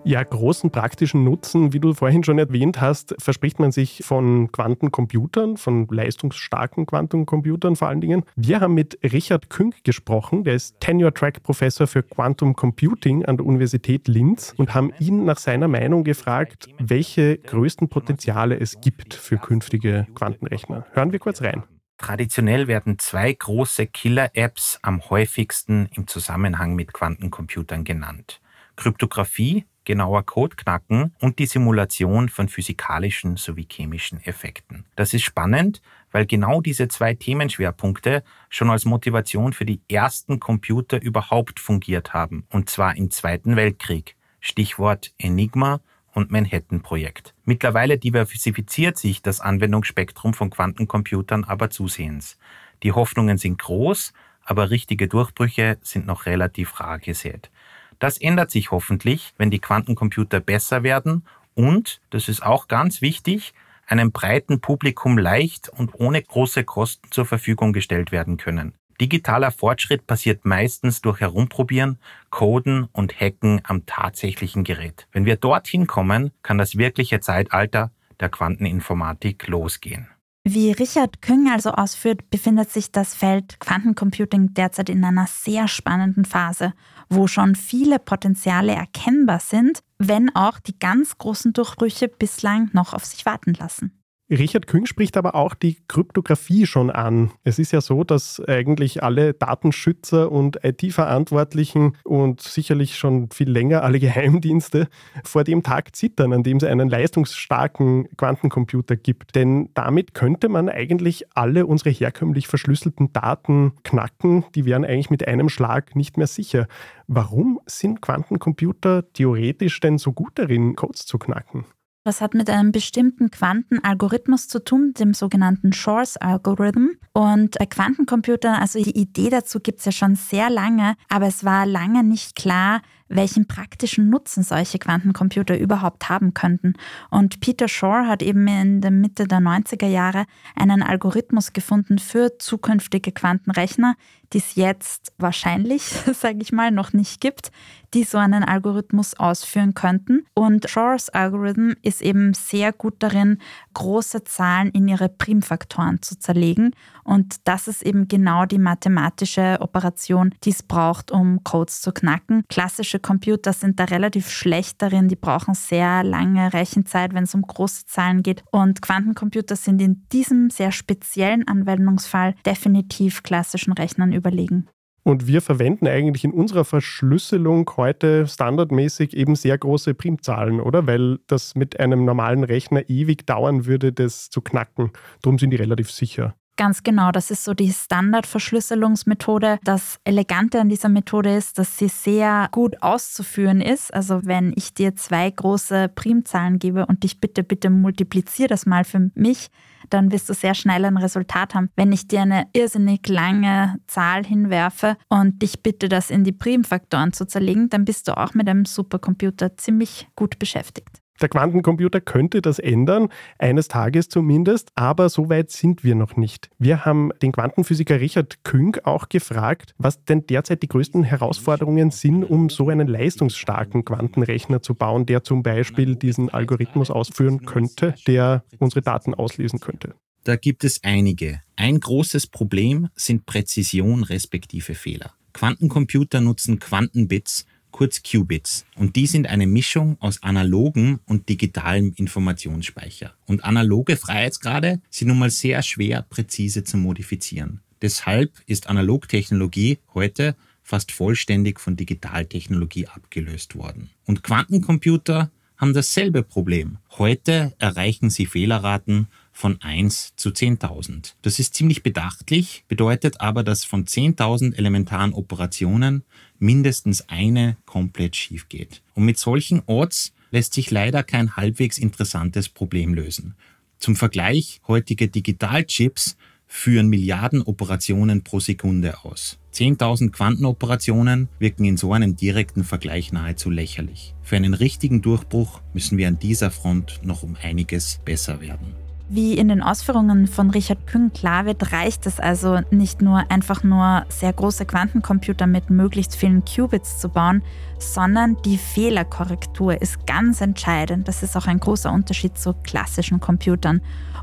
Ja, 0.08 0.22
großen 0.22 0.70
praktischen 0.70 1.22
Nutzen, 1.22 1.74
wie 1.74 1.80
du 1.80 1.92
vorhin 1.92 2.24
schon 2.24 2.38
erwähnt 2.38 2.80
hast, 2.80 3.14
verspricht 3.18 3.60
man 3.60 3.72
sich 3.72 4.00
von 4.06 4.50
Quantencomputern, 4.50 5.58
von 5.58 5.86
leistungsstarken 5.86 6.86
Quantencomputern 6.86 7.76
vor 7.76 7.88
allen 7.88 8.00
Dingen. 8.00 8.22
Wir 8.34 8.60
haben 8.60 8.72
mit 8.72 8.98
Richard 9.02 9.50
Künk 9.50 9.84
gesprochen, 9.84 10.44
der 10.44 10.54
ist 10.54 10.80
Tenure-Track-Professor 10.80 11.86
für 11.86 12.02
Quantum 12.02 12.56
Computing 12.56 13.26
an 13.26 13.36
der 13.36 13.44
Universität 13.44 14.08
Linz 14.08 14.54
und 14.56 14.72
haben 14.72 14.94
ihn 14.98 15.26
nach 15.26 15.36
seiner 15.36 15.68
Meinung 15.68 16.04
gefragt, 16.04 16.68
welche 16.78 17.36
größten 17.36 17.90
Potenziale 17.90 18.58
es 18.58 18.80
gibt 18.80 19.12
für 19.12 19.36
künftige 19.36 20.06
Quantenrechner. 20.14 20.86
Hören 20.92 21.12
wir 21.12 21.18
kurz 21.18 21.42
rein. 21.42 21.64
Traditionell 21.98 22.66
werden 22.66 22.98
zwei 22.98 23.34
große 23.34 23.86
Killer-Apps 23.86 24.78
am 24.80 25.02
häufigsten 25.10 25.90
im 25.94 26.06
Zusammenhang 26.06 26.74
mit 26.76 26.94
Quantencomputern 26.94 27.84
genannt. 27.84 28.40
Kryptographie 28.78 29.66
genauer 29.88 30.26
Code 30.26 30.54
knacken 30.54 31.14
und 31.18 31.38
die 31.38 31.46
Simulation 31.46 32.28
von 32.28 32.50
physikalischen 32.50 33.38
sowie 33.38 33.66
chemischen 33.72 34.22
Effekten. 34.22 34.84
Das 34.96 35.14
ist 35.14 35.22
spannend, 35.22 35.80
weil 36.12 36.26
genau 36.26 36.60
diese 36.60 36.88
zwei 36.88 37.14
Themenschwerpunkte 37.14 38.22
schon 38.50 38.68
als 38.68 38.84
Motivation 38.84 39.54
für 39.54 39.64
die 39.64 39.80
ersten 39.88 40.40
Computer 40.40 41.00
überhaupt 41.00 41.58
fungiert 41.58 42.12
haben, 42.12 42.44
und 42.50 42.68
zwar 42.68 42.96
im 42.98 43.10
Zweiten 43.10 43.56
Weltkrieg. 43.56 44.16
Stichwort 44.40 45.14
Enigma 45.16 45.80
und 46.12 46.30
Manhattan-Projekt. 46.30 47.34
Mittlerweile 47.46 47.96
diversifiziert 47.96 48.98
sich 48.98 49.22
das 49.22 49.40
Anwendungsspektrum 49.40 50.34
von 50.34 50.50
Quantencomputern 50.50 51.44
aber 51.44 51.70
zusehends. 51.70 52.36
Die 52.82 52.92
Hoffnungen 52.92 53.38
sind 53.38 53.58
groß, 53.58 54.12
aber 54.44 54.68
richtige 54.68 55.08
Durchbrüche 55.08 55.78
sind 55.80 56.04
noch 56.04 56.26
relativ 56.26 56.78
rar 56.78 56.98
gesät. 56.98 57.50
Das 57.98 58.18
ändert 58.18 58.50
sich 58.50 58.70
hoffentlich, 58.70 59.34
wenn 59.38 59.50
die 59.50 59.58
Quantencomputer 59.58 60.40
besser 60.40 60.82
werden 60.82 61.24
und, 61.54 62.00
das 62.10 62.28
ist 62.28 62.42
auch 62.42 62.68
ganz 62.68 63.02
wichtig, 63.02 63.54
einem 63.86 64.12
breiten 64.12 64.60
Publikum 64.60 65.18
leicht 65.18 65.68
und 65.68 65.94
ohne 65.94 66.22
große 66.22 66.64
Kosten 66.64 67.10
zur 67.10 67.26
Verfügung 67.26 67.72
gestellt 67.72 68.12
werden 68.12 68.36
können. 68.36 68.74
Digitaler 69.00 69.52
Fortschritt 69.52 70.06
passiert 70.06 70.44
meistens 70.44 71.00
durch 71.00 71.20
Herumprobieren, 71.20 71.98
Coden 72.30 72.88
und 72.92 73.18
Hacken 73.20 73.60
am 73.64 73.86
tatsächlichen 73.86 74.64
Gerät. 74.64 75.06
Wenn 75.12 75.24
wir 75.24 75.36
dorthin 75.36 75.86
kommen, 75.86 76.32
kann 76.42 76.58
das 76.58 76.76
wirkliche 76.76 77.20
Zeitalter 77.20 77.92
der 78.20 78.28
Quanteninformatik 78.28 79.46
losgehen. 79.46 80.08
Wie 80.44 80.72
Richard 80.72 81.20
Küng 81.20 81.50
also 81.52 81.72
ausführt, 81.72 82.30
befindet 82.30 82.70
sich 82.70 82.90
das 82.90 83.14
Feld 83.14 83.60
Quantencomputing 83.60 84.54
derzeit 84.54 84.88
in 84.88 85.04
einer 85.04 85.26
sehr 85.26 85.68
spannenden 85.68 86.24
Phase, 86.24 86.72
wo 87.08 87.26
schon 87.26 87.54
viele 87.54 87.98
Potenziale 87.98 88.72
erkennbar 88.72 89.40
sind, 89.40 89.80
wenn 89.98 90.34
auch 90.34 90.58
die 90.60 90.78
ganz 90.78 91.18
großen 91.18 91.52
Durchbrüche 91.52 92.08
bislang 92.08 92.70
noch 92.72 92.94
auf 92.94 93.04
sich 93.04 93.26
warten 93.26 93.54
lassen. 93.54 93.97
Richard 94.30 94.66
Küng 94.66 94.84
spricht 94.84 95.16
aber 95.16 95.34
auch 95.34 95.54
die 95.54 95.78
Kryptographie 95.88 96.66
schon 96.66 96.90
an. 96.90 97.30
Es 97.44 97.58
ist 97.58 97.72
ja 97.72 97.80
so, 97.80 98.04
dass 98.04 98.42
eigentlich 98.46 99.02
alle 99.02 99.32
Datenschützer 99.32 100.30
und 100.30 100.62
IT-Verantwortlichen 100.62 101.96
und 102.04 102.42
sicherlich 102.42 102.98
schon 102.98 103.30
viel 103.30 103.50
länger 103.50 103.82
alle 103.82 103.98
Geheimdienste 104.08 104.88
vor 105.24 105.44
dem 105.44 105.62
Tag 105.62 105.96
zittern, 105.96 106.34
an 106.34 106.42
dem 106.42 106.58
es 106.58 106.64
einen 106.64 106.90
leistungsstarken 106.90 108.08
Quantencomputer 108.18 108.96
gibt. 108.96 109.34
Denn 109.34 109.70
damit 109.72 110.12
könnte 110.12 110.50
man 110.50 110.68
eigentlich 110.68 111.24
alle 111.34 111.64
unsere 111.64 111.90
herkömmlich 111.90 112.48
verschlüsselten 112.48 113.14
Daten 113.14 113.72
knacken. 113.82 114.44
Die 114.54 114.66
wären 114.66 114.84
eigentlich 114.84 115.10
mit 115.10 115.26
einem 115.26 115.48
Schlag 115.48 115.96
nicht 115.96 116.18
mehr 116.18 116.26
sicher. 116.26 116.66
Warum 117.06 117.60
sind 117.64 118.02
Quantencomputer 118.02 119.10
theoretisch 119.14 119.80
denn 119.80 119.96
so 119.96 120.12
gut 120.12 120.32
darin, 120.34 120.76
Codes 120.76 121.06
zu 121.06 121.18
knacken? 121.18 121.64
Das 122.08 122.22
hat 122.22 122.32
mit 122.32 122.48
einem 122.48 122.72
bestimmten 122.72 123.30
Quantenalgorithmus 123.30 124.48
zu 124.48 124.64
tun, 124.64 124.94
dem 124.94 125.12
sogenannten 125.12 125.74
Shor's-Algorithm. 125.74 126.96
Und 127.12 127.58
bei 127.58 127.66
Quantencomputern, 127.66 128.54
also 128.54 128.82
die 128.82 128.98
Idee 128.98 129.28
dazu 129.28 129.60
gibt 129.60 129.80
es 129.80 129.84
ja 129.84 129.92
schon 129.92 130.14
sehr 130.14 130.48
lange, 130.48 130.94
aber 131.10 131.26
es 131.26 131.44
war 131.44 131.66
lange 131.66 132.02
nicht 132.02 132.34
klar, 132.34 132.80
welchen 133.08 133.46
praktischen 133.46 134.08
Nutzen 134.08 134.42
solche 134.42 134.78
Quantencomputer 134.78 135.58
überhaupt 135.58 136.08
haben 136.08 136.32
könnten. 136.32 136.74
Und 137.10 137.40
Peter 137.40 137.68
Shor 137.68 138.06
hat 138.06 138.22
eben 138.22 138.46
in 138.46 138.80
der 138.80 138.90
Mitte 138.90 139.26
der 139.26 139.40
90er 139.40 139.86
Jahre 139.86 140.24
einen 140.54 140.82
Algorithmus 140.82 141.52
gefunden 141.52 141.98
für 141.98 142.38
zukünftige 142.38 143.12
Quantenrechner, 143.12 143.96
die 144.32 144.38
es 144.38 144.54
jetzt 144.54 145.12
wahrscheinlich, 145.18 145.82
sage 146.14 146.38
ich 146.40 146.52
mal, 146.52 146.70
noch 146.70 146.92
nicht 146.92 147.20
gibt, 147.20 147.50
die 147.94 148.04
so 148.04 148.18
einen 148.18 148.44
Algorithmus 148.44 149.14
ausführen 149.14 149.74
könnten. 149.74 150.24
Und 150.34 150.68
Shor's 150.68 151.08
Algorithm 151.08 151.74
ist 151.82 152.02
eben 152.02 152.34
sehr 152.34 152.72
gut 152.72 152.96
darin, 152.98 153.38
große 153.74 154.24
Zahlen 154.24 154.70
in 154.70 154.88
ihre 154.88 155.08
Primfaktoren 155.08 156.02
zu 156.02 156.18
zerlegen. 156.18 156.72
Und 157.04 157.36
das 157.44 157.68
ist 157.68 157.82
eben 157.82 158.08
genau 158.08 158.44
die 158.44 158.58
mathematische 158.58 159.58
Operation, 159.60 160.34
die 160.44 160.50
es 160.50 160.62
braucht, 160.62 161.10
um 161.10 161.42
Codes 161.44 161.80
zu 161.80 161.92
knacken. 161.92 162.44
Klassische 162.48 162.98
Computer 162.98 163.52
sind 163.52 163.80
da 163.80 163.84
relativ 163.84 164.30
schlecht 164.30 164.82
darin, 164.82 165.08
die 165.08 165.16
brauchen 165.16 165.54
sehr 165.54 166.04
lange 166.04 166.52
Rechenzeit, 166.52 167.14
wenn 167.14 167.24
es 167.24 167.34
um 167.34 167.42
große 167.42 167.86
Zahlen 167.86 168.22
geht. 168.22 168.44
Und 168.50 168.82
Quantencomputer 168.82 169.56
sind 169.56 169.80
in 169.80 170.06
diesem 170.12 170.50
sehr 170.50 170.72
speziellen 170.72 171.48
Anwendungsfall 171.48 172.34
definitiv 172.44 173.22
klassischen 173.22 173.72
Rechnern 173.72 174.12
überlegen. 174.12 174.68
Und 175.08 175.26
wir 175.26 175.40
verwenden 175.40 175.86
eigentlich 175.86 176.22
in 176.24 176.32
unserer 176.32 176.66
Verschlüsselung 176.66 177.70
heute 177.78 178.26
standardmäßig 178.26 179.16
eben 179.16 179.36
sehr 179.36 179.56
große 179.56 179.94
Primzahlen, 179.94 180.60
oder? 180.60 180.86
Weil 180.86 181.18
das 181.28 181.54
mit 181.54 181.80
einem 181.80 182.04
normalen 182.04 182.44
Rechner 182.44 182.90
ewig 182.90 183.24
dauern 183.24 183.64
würde, 183.64 183.90
das 183.90 184.28
zu 184.28 184.42
knacken. 184.42 184.90
Darum 185.22 185.38
sind 185.38 185.48
die 185.48 185.56
relativ 185.56 185.90
sicher. 185.90 186.34
Ganz 186.58 186.82
genau, 186.82 187.12
das 187.12 187.30
ist 187.30 187.44
so 187.44 187.54
die 187.54 187.72
Standardverschlüsselungsmethode. 187.72 189.60
Das 189.62 190.00
Elegante 190.02 190.60
an 190.60 190.68
dieser 190.68 190.88
Methode 190.88 191.36
ist, 191.36 191.56
dass 191.56 191.78
sie 191.78 191.86
sehr 191.86 192.48
gut 192.50 192.82
auszuführen 192.82 193.60
ist. 193.60 193.94
Also 193.94 194.22
wenn 194.24 194.52
ich 194.56 194.74
dir 194.74 194.96
zwei 194.96 195.30
große 195.30 195.88
Primzahlen 195.94 196.58
gebe 196.58 196.84
und 196.86 197.04
dich 197.04 197.20
bitte, 197.20 197.44
bitte 197.44 197.70
multipliziere 197.70 198.48
das 198.48 198.66
mal 198.66 198.82
für 198.82 199.08
mich, 199.14 199.50
dann 199.88 200.10
wirst 200.10 200.28
du 200.30 200.34
sehr 200.34 200.54
schnell 200.54 200.84
ein 200.84 200.96
Resultat 200.96 201.54
haben. 201.54 201.70
Wenn 201.76 201.92
ich 201.92 202.08
dir 202.08 202.22
eine 202.22 202.48
irrsinnig 202.52 203.06
lange 203.06 203.78
Zahl 203.86 204.24
hinwerfe 204.24 204.96
und 205.08 205.40
dich 205.42 205.62
bitte, 205.62 205.88
das 205.88 206.10
in 206.10 206.24
die 206.24 206.32
Primfaktoren 206.32 207.12
zu 207.12 207.24
zerlegen, 207.24 207.70
dann 207.70 207.84
bist 207.84 208.08
du 208.08 208.16
auch 208.16 208.34
mit 208.34 208.48
einem 208.48 208.64
Supercomputer 208.64 209.56
ziemlich 209.56 210.08
gut 210.16 210.40
beschäftigt. 210.40 211.02
Der 211.20 211.28
Quantencomputer 211.28 212.00
könnte 212.00 212.40
das 212.40 212.58
ändern, 212.58 213.08
eines 213.38 213.68
Tages 213.68 214.08
zumindest, 214.08 214.70
aber 214.76 215.08
so 215.08 215.28
weit 215.28 215.50
sind 215.50 215.82
wir 215.82 215.94
noch 215.94 216.16
nicht. 216.16 216.48
Wir 216.58 216.84
haben 216.84 217.10
den 217.22 217.32
Quantenphysiker 217.32 218.00
Richard 218.00 218.44
Küng 218.44 218.76
auch 218.84 219.08
gefragt, 219.08 219.74
was 219.78 220.04
denn 220.04 220.26
derzeit 220.26 220.62
die 220.62 220.68
größten 220.68 221.02
Herausforderungen 221.02 221.90
sind, 221.90 222.24
um 222.24 222.50
so 222.50 222.68
einen 222.68 222.86
leistungsstarken 222.86 223.84
Quantenrechner 223.84 224.62
zu 224.62 224.74
bauen, 224.74 225.06
der 225.06 225.24
zum 225.24 225.42
Beispiel 225.42 225.96
diesen 225.96 226.28
Algorithmus 226.30 226.90
ausführen 226.90 227.44
könnte, 227.44 227.94
der 228.06 228.44
unsere 228.58 228.82
Daten 228.82 229.14
auslesen 229.14 229.60
könnte. 229.60 229.94
Da 230.24 230.36
gibt 230.36 230.62
es 230.64 230.84
einige. 230.84 231.40
Ein 231.56 231.80
großes 231.80 232.26
Problem 232.26 232.88
sind 232.94 233.26
Präzision 233.26 234.04
respektive 234.04 234.74
Fehler. 234.74 235.14
Quantencomputer 235.32 236.20
nutzen 236.20 236.58
Quantenbits, 236.58 237.46
kurz 237.78 238.02
Qubits, 238.02 238.66
und 238.74 238.96
die 238.96 239.06
sind 239.06 239.28
eine 239.28 239.46
Mischung 239.46 239.98
aus 240.00 240.24
analogen 240.24 240.98
und 241.06 241.28
digitalem 241.28 241.92
Informationsspeicher. 241.94 243.14
Und 243.24 243.44
analoge 243.44 243.96
Freiheitsgrade 243.96 244.80
sind 244.90 245.06
nun 245.06 245.20
mal 245.20 245.30
sehr 245.30 245.62
schwer 245.62 246.02
präzise 246.02 246.64
zu 246.64 246.76
modifizieren. 246.76 247.60
Deshalb 247.80 248.32
ist 248.46 248.66
Analogtechnologie 248.66 249.78
heute 249.94 250.34
fast 250.64 250.90
vollständig 250.90 251.60
von 251.60 251.76
Digitaltechnologie 251.76 252.88
abgelöst 252.88 253.54
worden. 253.54 253.90
Und 254.06 254.24
Quantencomputer 254.24 255.30
haben 255.58 255.74
dasselbe 255.74 256.22
Problem. 256.22 256.78
Heute 256.96 257.52
erreichen 257.58 258.10
sie 258.10 258.26
Fehlerraten 258.26 259.08
von 259.32 259.60
1 259.60 260.14
zu 260.16 260.30
10.000. 260.30 261.14
Das 261.22 261.38
ist 261.38 261.54
ziemlich 261.54 261.82
bedachtlich, 261.82 262.64
bedeutet 262.68 263.20
aber, 263.20 263.42
dass 263.42 263.64
von 263.64 263.84
10.000 263.84 264.56
elementaren 264.56 265.12
Operationen 265.12 266.04
mindestens 266.38 267.08
eine 267.08 267.56
komplett 267.66 268.14
schief 268.14 268.48
geht. 268.48 268.82
Und 268.94 269.04
mit 269.04 269.18
solchen 269.18 269.62
Odds 269.66 270.12
lässt 270.30 270.54
sich 270.54 270.70
leider 270.70 271.02
kein 271.02 271.36
halbwegs 271.36 271.76
interessantes 271.76 272.48
Problem 272.48 272.94
lösen. 272.94 273.34
Zum 273.78 273.96
Vergleich, 273.96 274.60
heutige 274.66 275.08
Digitalchips 275.08 276.16
führen 276.48 276.88
Milliarden 276.88 277.42
Operationen 277.42 278.24
pro 278.24 278.40
Sekunde 278.40 279.04
aus. 279.04 279.38
10.000 279.54 280.10
Quantenoperationen 280.10 281.28
wirken 281.38 281.64
in 281.64 281.76
so 281.76 281.92
einem 281.92 282.16
direkten 282.16 282.64
Vergleich 282.64 283.12
nahezu 283.12 283.50
lächerlich. 283.50 284.14
Für 284.22 284.36
einen 284.36 284.54
richtigen 284.54 285.02
Durchbruch 285.02 285.60
müssen 285.74 285.98
wir 285.98 286.08
an 286.08 286.18
dieser 286.18 286.50
Front 286.50 287.00
noch 287.04 287.22
um 287.22 287.36
einiges 287.40 288.00
besser 288.04 288.40
werden. 288.40 288.87
Wie 289.10 289.38
in 289.38 289.48
den 289.48 289.62
Ausführungen 289.62 290.26
von 290.26 290.50
Richard 290.50 290.86
Küng 290.86 291.14
klar 291.14 291.46
wird, 291.46 291.72
reicht 291.72 292.04
es 292.04 292.20
also 292.20 292.60
nicht 292.70 293.00
nur 293.00 293.30
einfach 293.30 293.62
nur 293.62 294.04
sehr 294.10 294.34
große 294.34 294.66
Quantencomputer 294.66 295.46
mit 295.46 295.70
möglichst 295.70 296.14
vielen 296.14 296.44
Qubits 296.44 296.98
zu 296.98 297.08
bauen, 297.08 297.42
sondern 297.78 298.36
die 298.44 298.58
Fehlerkorrektur 298.58 299.80
ist 299.80 300.06
ganz 300.06 300.42
entscheidend. 300.42 301.08
Das 301.08 301.22
ist 301.22 301.38
auch 301.38 301.46
ein 301.46 301.58
großer 301.58 301.90
Unterschied 301.90 302.36
zu 302.36 302.52
klassischen 302.64 303.18
Computern. 303.18 303.80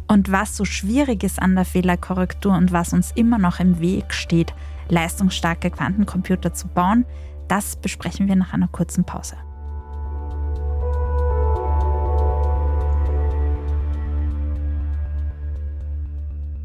Und 0.08 0.32
was 0.32 0.56
so 0.56 0.65
schwierig 0.65 1.24
ist 1.24 1.42
an 1.42 1.56
der 1.56 1.65
Fehlerkorrektur 1.65 2.54
und 2.54 2.72
was 2.72 2.94
uns 2.94 3.12
immer 3.15 3.39
noch 3.39 3.60
im 3.60 3.80
Weg 3.80 4.13
steht, 4.13 4.54
leistungsstarke 4.89 5.72
Quantencomputer 5.72 6.54
zu 6.54 6.68
bauen, 6.68 7.06
das 7.48 7.75
besprechen 7.75 8.27
wir 8.27 8.36
nach 8.36 8.54
einer 8.54 8.68
kurzen 8.68 9.04
Pause. 9.04 9.36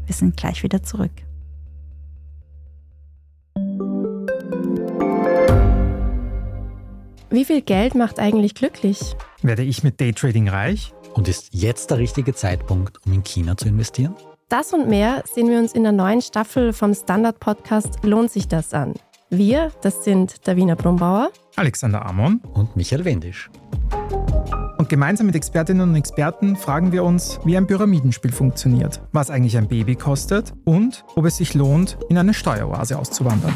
Wir 0.05 0.13
sind 0.15 0.37
gleich 0.37 0.63
wieder 0.63 0.83
zurück. 0.83 1.11
Wie 7.29 7.45
viel 7.45 7.61
Geld 7.61 7.95
macht 7.95 8.19
eigentlich 8.19 8.55
glücklich? 8.55 8.99
Werde 9.41 9.63
ich 9.63 9.83
mit 9.83 10.01
Daytrading 10.01 10.49
reich? 10.49 10.93
Und 11.13 11.27
ist 11.27 11.53
jetzt 11.53 11.89
der 11.89 11.97
richtige 11.97 12.33
Zeitpunkt, 12.33 13.05
um 13.05 13.13
in 13.13 13.23
China 13.23 13.55
zu 13.55 13.67
investieren? 13.67 14.15
Das 14.49 14.73
und 14.73 14.89
mehr 14.89 15.23
sehen 15.33 15.49
wir 15.49 15.59
uns 15.59 15.71
in 15.71 15.83
der 15.83 15.93
neuen 15.93 16.21
Staffel 16.21 16.73
vom 16.73 16.93
Standard-Podcast 16.93 18.03
Lohnt 18.03 18.31
sich 18.31 18.49
das 18.49 18.73
an? 18.73 18.95
Wir, 19.29 19.71
das 19.81 20.03
sind 20.03 20.45
Davina 20.45 20.75
Brumbauer, 20.75 21.31
Alexander 21.55 22.05
Amon 22.05 22.41
und 22.53 22.75
Michael 22.75 23.05
Wendisch. 23.05 23.49
Gemeinsam 24.91 25.27
mit 25.27 25.37
Expertinnen 25.37 25.87
und 25.87 25.95
Experten 25.95 26.57
fragen 26.57 26.91
wir 26.91 27.05
uns, 27.05 27.39
wie 27.45 27.55
ein 27.55 27.65
Pyramidenspiel 27.65 28.33
funktioniert, 28.33 28.99
was 29.13 29.29
eigentlich 29.29 29.55
ein 29.55 29.69
Baby 29.69 29.95
kostet 29.95 30.51
und 30.65 31.05
ob 31.15 31.23
es 31.23 31.37
sich 31.37 31.53
lohnt, 31.53 31.97
in 32.09 32.17
eine 32.17 32.33
Steueroase 32.33 32.99
auszuwandern. 32.99 33.53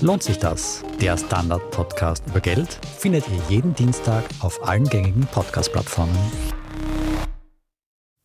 Lohnt 0.00 0.22
sich 0.22 0.38
das? 0.38 0.82
Der 1.02 1.18
Standard-Podcast 1.18 2.24
über 2.28 2.40
Geld 2.40 2.78
findet 2.96 3.26
ihr 3.28 3.42
jeden 3.50 3.74
Dienstag 3.74 4.24
auf 4.40 4.66
allen 4.66 4.84
gängigen 4.84 5.26
Podcast-Plattformen. 5.26 6.16